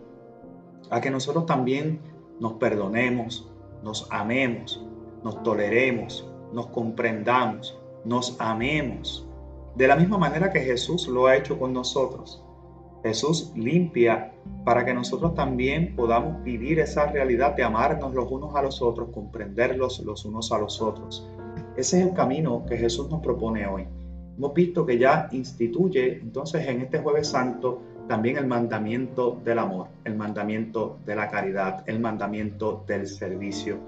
a 0.90 1.00
que 1.00 1.12
nosotros 1.12 1.46
también 1.46 2.00
nos 2.40 2.54
perdonemos, 2.54 3.48
nos 3.84 4.08
amemos, 4.10 4.84
nos 5.22 5.40
toleremos, 5.44 6.28
nos 6.52 6.66
comprendamos, 6.70 7.78
nos 8.04 8.34
amemos, 8.40 9.28
de 9.76 9.86
la 9.86 9.94
misma 9.94 10.18
manera 10.18 10.50
que 10.50 10.58
Jesús 10.58 11.06
lo 11.06 11.28
ha 11.28 11.36
hecho 11.36 11.56
con 11.56 11.72
nosotros. 11.72 12.44
Jesús 13.04 13.52
limpia 13.54 14.34
para 14.64 14.84
que 14.84 14.94
nosotros 14.94 15.36
también 15.36 15.94
podamos 15.94 16.42
vivir 16.42 16.80
esa 16.80 17.06
realidad 17.06 17.54
de 17.54 17.62
amarnos 17.62 18.12
los 18.12 18.28
unos 18.28 18.56
a 18.56 18.62
los 18.62 18.82
otros, 18.82 19.10
comprenderlos 19.14 20.00
los 20.00 20.24
unos 20.24 20.50
a 20.50 20.58
los 20.58 20.82
otros. 20.82 21.30
Ese 21.76 22.00
es 22.00 22.08
el 22.08 22.12
camino 22.12 22.66
que 22.66 22.76
Jesús 22.76 23.08
nos 23.08 23.20
propone 23.20 23.68
hoy. 23.68 23.86
Hemos 24.38 24.54
visto 24.54 24.86
que 24.86 24.96
ya 24.98 25.28
instituye 25.32 26.20
entonces 26.22 26.64
en 26.68 26.82
este 26.82 27.00
jueves 27.00 27.26
santo 27.26 27.82
también 28.06 28.36
el 28.36 28.46
mandamiento 28.46 29.40
del 29.44 29.58
amor, 29.58 29.88
el 30.04 30.14
mandamiento 30.14 31.00
de 31.04 31.16
la 31.16 31.28
caridad, 31.28 31.82
el 31.86 31.98
mandamiento 31.98 32.84
del 32.86 33.08
servicio, 33.08 33.78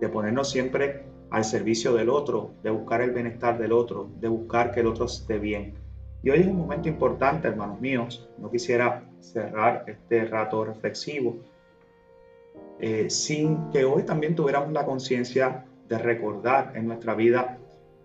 de 0.00 0.08
ponernos 0.08 0.50
siempre 0.50 1.04
al 1.28 1.44
servicio 1.44 1.92
del 1.92 2.08
otro, 2.08 2.52
de 2.62 2.70
buscar 2.70 3.02
el 3.02 3.10
bienestar 3.10 3.58
del 3.58 3.72
otro, 3.72 4.08
de 4.18 4.28
buscar 4.28 4.72
que 4.72 4.80
el 4.80 4.86
otro 4.86 5.04
esté 5.04 5.38
bien. 5.38 5.74
Y 6.22 6.30
hoy 6.30 6.40
es 6.40 6.46
un 6.46 6.56
momento 6.56 6.88
importante, 6.88 7.48
hermanos 7.48 7.78
míos. 7.78 8.26
No 8.38 8.50
quisiera 8.50 9.04
cerrar 9.20 9.84
este 9.86 10.24
rato 10.24 10.64
reflexivo 10.64 11.36
eh, 12.78 13.10
sin 13.10 13.70
que 13.70 13.84
hoy 13.84 14.04
también 14.04 14.34
tuviéramos 14.34 14.72
la 14.72 14.86
conciencia 14.86 15.66
de 15.86 15.98
recordar 15.98 16.72
en 16.74 16.86
nuestra 16.86 17.14
vida 17.14 17.58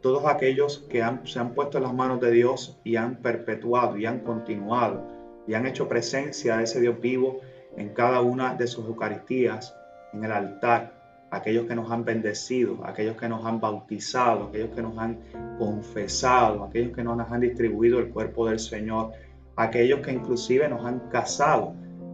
todos 0.06 0.28
aquellos 0.28 0.86
que 0.88 1.04
se 1.24 1.40
han 1.40 1.56
puesto 1.56 1.80
en 1.80 1.84
las 1.86 1.94
manos 1.96 2.22
de 2.22 2.30
Dios 2.30 2.80
y 2.84 2.96
han 2.96 3.16
perpetuado 3.16 3.98
y 3.98 4.06
han 4.06 4.20
continuado 4.20 5.04
y 5.48 5.56
han 5.56 5.66
hecho 5.66 5.90
presencia 5.90 6.58
de 6.58 6.66
ese 6.66 6.80
Dios 6.80 7.02
vivo 7.02 7.40
en 7.76 7.90
cada 7.90 8.22
una 8.22 8.54
de 8.54 8.68
sus 8.68 8.86
Eucaristías, 8.86 9.76
en 10.14 10.24
el 10.24 10.32
altar, 10.32 11.26
aquellos 11.32 11.66
que 11.66 11.74
nos 11.74 11.90
han 11.90 12.06
bendecido, 12.06 12.86
aquellos 12.86 13.18
que 13.18 13.28
nos 13.28 13.44
han 13.48 13.60
bautizado, 13.60 14.44
aquellos 14.44 14.76
que 14.76 14.84
nos 14.84 14.96
han 15.00 15.18
confesado, 15.58 16.64
aquellos 16.66 16.96
que 16.96 17.04
nos 17.04 17.32
han 17.32 17.42
distribuido 17.42 17.98
el 17.98 18.10
cuerpo 18.10 18.48
del 18.48 18.60
Señor, 18.60 19.12
aquellos 19.56 20.02
que 20.02 20.12
inclusive 20.12 20.70
nos 20.70 20.86
han 20.86 21.00
casado, 21.10 21.74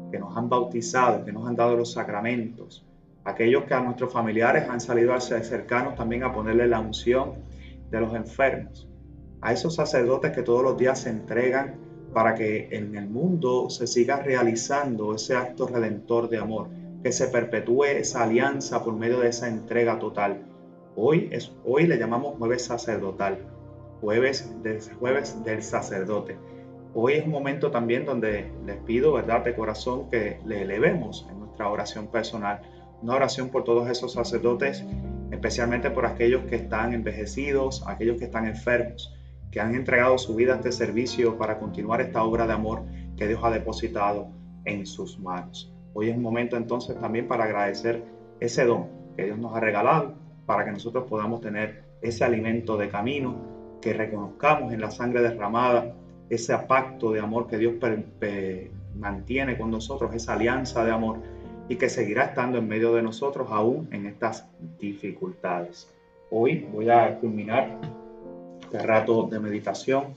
que 0.10 0.18
nos 0.18 0.38
han 0.38 0.48
bautizado, 0.48 1.26
que 1.26 1.34
nos 1.34 1.46
han 1.46 1.58
dado 1.58 1.76
los 1.76 1.92
sacramentos, 1.92 2.86
aquellos 3.26 3.66
que 3.66 3.74
a 3.74 3.82
nuestros 3.82 4.14
familiares 4.14 4.70
han 4.70 4.80
salido 4.80 5.14
a 5.14 5.20
ser 5.20 5.44
cercanos 5.44 5.96
también 5.96 6.24
a 6.24 6.32
ponerle 6.32 6.68
la 6.68 6.80
unción 6.80 7.52
de 7.92 8.00
los 8.00 8.16
enfermos, 8.16 8.90
a 9.42 9.54
esos 9.54 9.76
sacerdotes 9.76 10.32
que 10.32 10.42
todos 10.42 10.64
los 10.64 10.78
días 10.78 11.00
se 11.02 11.10
entregan 11.10 11.76
para 12.14 12.36
que 12.36 12.70
en 12.72 12.96
el 12.96 13.10
mundo 13.10 13.70
se 13.70 13.88
siga 13.88 14.18
realizando 14.18 15.14
ese 15.14 15.36
acto 15.36 15.68
redentor 15.68 16.30
de 16.30 16.38
amor, 16.38 16.70
que 17.04 17.12
se 17.12 17.28
perpetúe 17.28 17.86
esa 17.86 18.24
alianza 18.24 18.84
por 18.84 18.96
medio 18.96 19.20
de 19.20 19.30
esa 19.30 19.48
entrega 19.48 20.00
total. 20.00 20.44
Hoy, 20.96 21.30
es, 21.32 21.54
hoy 21.66 21.88
le 21.88 21.98
llamamos 21.98 22.38
jueves 22.38 22.66
sacerdotal, 22.66 23.40
jueves, 24.02 24.52
jueves 25.00 25.44
del 25.44 25.64
sacerdote. 25.64 26.38
Hoy 26.94 27.14
es 27.14 27.26
un 27.26 27.32
momento 27.32 27.72
también 27.72 28.06
donde 28.06 28.52
les 28.66 28.78
pido, 28.80 29.14
¿verdad?, 29.14 29.44
de 29.46 29.56
corazón 29.56 30.10
que 30.10 30.40
le 30.46 30.64
elevemos 30.64 31.26
en 31.32 31.40
nuestra 31.40 31.70
oración 31.70 32.08
personal, 32.08 32.62
una 33.02 33.16
oración 33.16 33.50
por 33.50 33.64
todos 33.64 33.90
esos 33.90 34.14
sacerdotes, 34.14 34.84
especialmente 35.32 35.90
por 35.92 36.06
aquellos 36.06 36.44
que 36.46 36.56
están 36.58 36.94
envejecidos, 36.94 37.84
aquellos 37.88 38.18
que 38.18 38.26
están 38.26 38.46
enfermos 38.46 39.16
que 39.52 39.60
han 39.60 39.76
entregado 39.76 40.18
su 40.18 40.34
vida 40.34 40.54
a 40.54 40.56
este 40.58 40.72
servicio 40.72 41.38
para 41.38 41.60
continuar 41.60 42.00
esta 42.00 42.24
obra 42.24 42.48
de 42.48 42.54
amor 42.54 42.84
que 43.18 43.28
Dios 43.28 43.42
ha 43.44 43.52
depositado 43.52 44.30
en 44.64 44.86
sus 44.86 45.20
manos. 45.20 45.74
Hoy 45.94 46.10
es 46.10 46.18
momento 46.18 46.56
entonces 46.56 46.98
también 47.00 47.28
para 47.28 47.44
agradecer 47.44 48.04
ese 48.40 48.64
don 48.66 48.88
que 49.18 49.26
Dios 49.26 49.38
nos 49.38 49.54
ha 49.54 49.60
regalado 49.60 50.16
para 50.46 50.64
que 50.64 50.72
nosotros 50.72 51.04
podamos 51.10 51.42
tener 51.42 51.84
ese 52.02 52.24
alimento 52.24 52.78
de 52.78 52.90
camino, 52.90 53.78
que 53.82 53.94
reconozcamos 53.94 54.72
en 54.74 54.80
la 54.80 54.90
sangre 54.90 55.22
derramada 55.22 55.94
ese 56.30 56.58
pacto 56.60 57.12
de 57.12 57.20
amor 57.20 57.48
que 57.48 57.58
Dios 57.58 57.74
mantiene 58.96 59.58
con 59.58 59.70
nosotros, 59.70 60.16
esa 60.16 60.34
alianza 60.34 60.86
de 60.86 60.92
amor 60.92 61.20
y 61.72 61.78
que 61.78 61.88
seguirá 61.88 62.26
estando 62.26 62.58
en 62.58 62.68
medio 62.68 62.94
de 62.96 63.02
nosotros 63.02 63.48
aún 63.50 63.88
en 63.94 64.06
estas 64.06 64.46
dificultades. 64.78 65.90
Hoy 66.30 66.68
voy 66.70 66.90
a 66.90 67.18
culminar 67.18 67.80
este 68.62 68.80
rato 68.80 69.30
de 69.32 69.40
meditación 69.40 70.16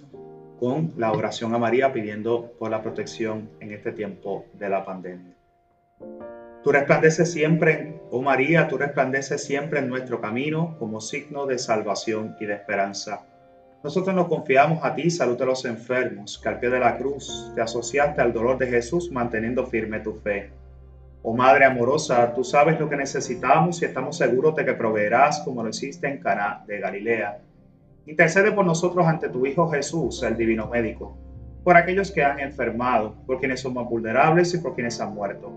con 0.59 0.93
la 0.97 1.13
oración 1.13 1.55
a 1.55 1.59
María 1.59 1.93
pidiendo 1.93 2.51
por 2.59 2.73
la 2.73 2.83
protección 2.83 3.51
en 3.61 3.71
este 3.71 3.93
tiempo 3.93 4.47
de 4.55 4.69
la 4.69 4.85
pandemia. 4.85 5.33
Tú 6.65 6.73
resplandeces 6.73 7.31
siempre, 7.31 8.01
oh 8.11 8.21
María, 8.21 8.67
tú 8.67 8.77
resplandeces 8.77 9.45
siempre 9.45 9.79
en 9.79 9.89
nuestro 9.89 10.21
camino 10.21 10.75
como 10.81 11.01
signo 11.01 11.47
de 11.47 11.61
salvación 11.61 12.35
y 12.41 12.47
de 12.47 12.55
esperanza. 12.55 13.27
Nosotros 13.85 14.13
nos 14.17 14.27
confiamos 14.27 14.85
a 14.85 14.97
ti, 14.97 15.09
salud 15.09 15.39
de 15.39 15.47
los 15.47 15.65
enfermos, 15.67 16.37
que 16.37 16.49
al 16.49 16.59
pie 16.59 16.71
de 16.71 16.81
la 16.81 16.99
cruz 16.99 17.53
te 17.55 17.61
asociaste 17.61 18.21
al 18.21 18.33
dolor 18.33 18.59
de 18.59 18.67
Jesús 18.67 19.13
manteniendo 19.13 19.65
firme 19.69 20.01
tu 20.01 20.15
fe. 20.15 20.64
Oh 21.27 21.35
Madre 21.35 21.65
amorosa, 21.65 22.35
tú 22.35 22.45
sabes 22.45 22.79
lo 22.79 22.87
que 22.87 22.97
necesitamos 22.97 23.81
y 23.81 23.87
estamos 23.87 24.19
seguros 24.19 24.55
de 24.57 24.67
que 24.67 24.75
proveerás 24.75 25.41
como 25.43 25.63
lo 25.63 25.71
hiciste 25.71 26.07
en 26.07 26.19
Caná 26.19 26.63
de 26.67 26.79
Galilea 26.79 27.41
Intercede 28.05 28.53
por 28.53 28.67
nosotros 28.67 29.07
ante 29.07 29.31
tu 29.31 29.47
Hijo 29.47 29.71
Jesús, 29.71 30.23
el 30.23 30.37
Divino 30.37 30.69
Médico, 30.69 31.17
por 31.65 31.79
aquellos 31.79 32.13
que 32.13 32.23
han 32.23 32.41
enfermado, 32.41 33.15
por 33.27 33.39
quienes 33.39 33.63
son 33.63 33.73
más 33.73 33.89
vulnerables 33.89 34.53
y 34.53 34.59
por 34.59 34.75
quienes 34.75 35.01
han 35.01 35.15
muerto. 35.15 35.51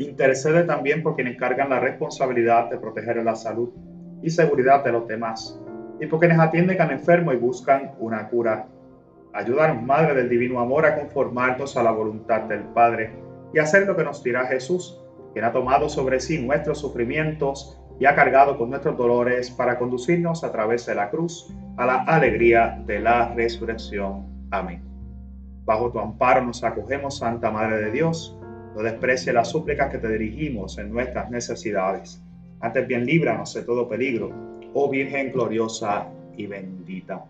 Intercede 0.00 0.64
también 0.64 1.04
por 1.04 1.14
quienes 1.14 1.36
cargan 1.38 1.70
la 1.70 1.78
responsabilidad 1.78 2.70
de 2.70 2.78
proteger 2.78 3.18
la 3.18 3.36
salud 3.36 3.70
y 4.20 4.30
seguridad 4.30 4.82
de 4.82 4.90
los 4.90 5.06
demás, 5.06 5.60
y 6.00 6.06
por 6.06 6.18
quienes 6.18 6.40
atienden 6.40 6.80
al 6.80 6.90
enfermo 6.90 7.32
y 7.32 7.36
buscan 7.36 7.92
una 8.00 8.28
cura. 8.28 8.66
Ayúdanos, 9.32 9.80
Madre 9.84 10.14
del 10.14 10.28
Divino 10.28 10.58
Amor, 10.58 10.86
a 10.86 10.96
conformarnos 10.96 11.76
a 11.76 11.84
la 11.84 11.92
voluntad 11.92 12.40
del 12.42 12.64
Padre 12.64 13.12
y 13.52 13.58
hacer 13.58 13.86
lo 13.86 13.96
que 13.96 14.04
nos 14.04 14.22
dirá 14.22 14.46
Jesús, 14.46 15.00
quien 15.32 15.44
ha 15.44 15.52
tomado 15.52 15.88
sobre 15.88 16.20
sí 16.20 16.38
nuestros 16.38 16.78
sufrimientos 16.78 17.80
y 17.98 18.06
ha 18.06 18.14
cargado 18.14 18.56
con 18.56 18.70
nuestros 18.70 18.96
dolores 18.96 19.50
para 19.50 19.78
conducirnos 19.78 20.42
a 20.42 20.50
través 20.50 20.86
de 20.86 20.94
la 20.94 21.10
cruz 21.10 21.54
a 21.76 21.86
la 21.86 21.96
alegría 22.02 22.82
de 22.86 23.00
la 23.00 23.34
resurrección. 23.34 24.26
Amén. 24.50 24.82
Bajo 25.64 25.90
tu 25.92 26.00
amparo 26.00 26.44
nos 26.44 26.64
acogemos, 26.64 27.18
Santa 27.18 27.50
Madre 27.50 27.76
de 27.84 27.90
Dios. 27.92 28.36
No 28.74 28.82
desprecie 28.82 29.32
las 29.32 29.48
súplicas 29.48 29.90
que 29.90 29.98
te 29.98 30.08
dirigimos 30.08 30.78
en 30.78 30.92
nuestras 30.92 31.30
necesidades. 31.30 32.22
Antes 32.60 32.86
bien 32.86 33.04
líbranos 33.04 33.54
de 33.54 33.62
todo 33.62 33.88
peligro, 33.88 34.30
oh 34.74 34.88
Virgen 34.88 35.32
gloriosa 35.32 36.06
y 36.36 36.46
bendita. 36.46 37.24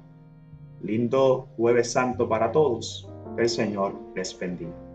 Lindo 0.83 1.49
jueves 1.57 1.93
santo 1.93 2.29
para 2.29 2.53
todos. 2.53 3.09
El 3.37 3.49
Señor 3.49 3.95
les 4.15 4.39
bendiga. 4.39 4.90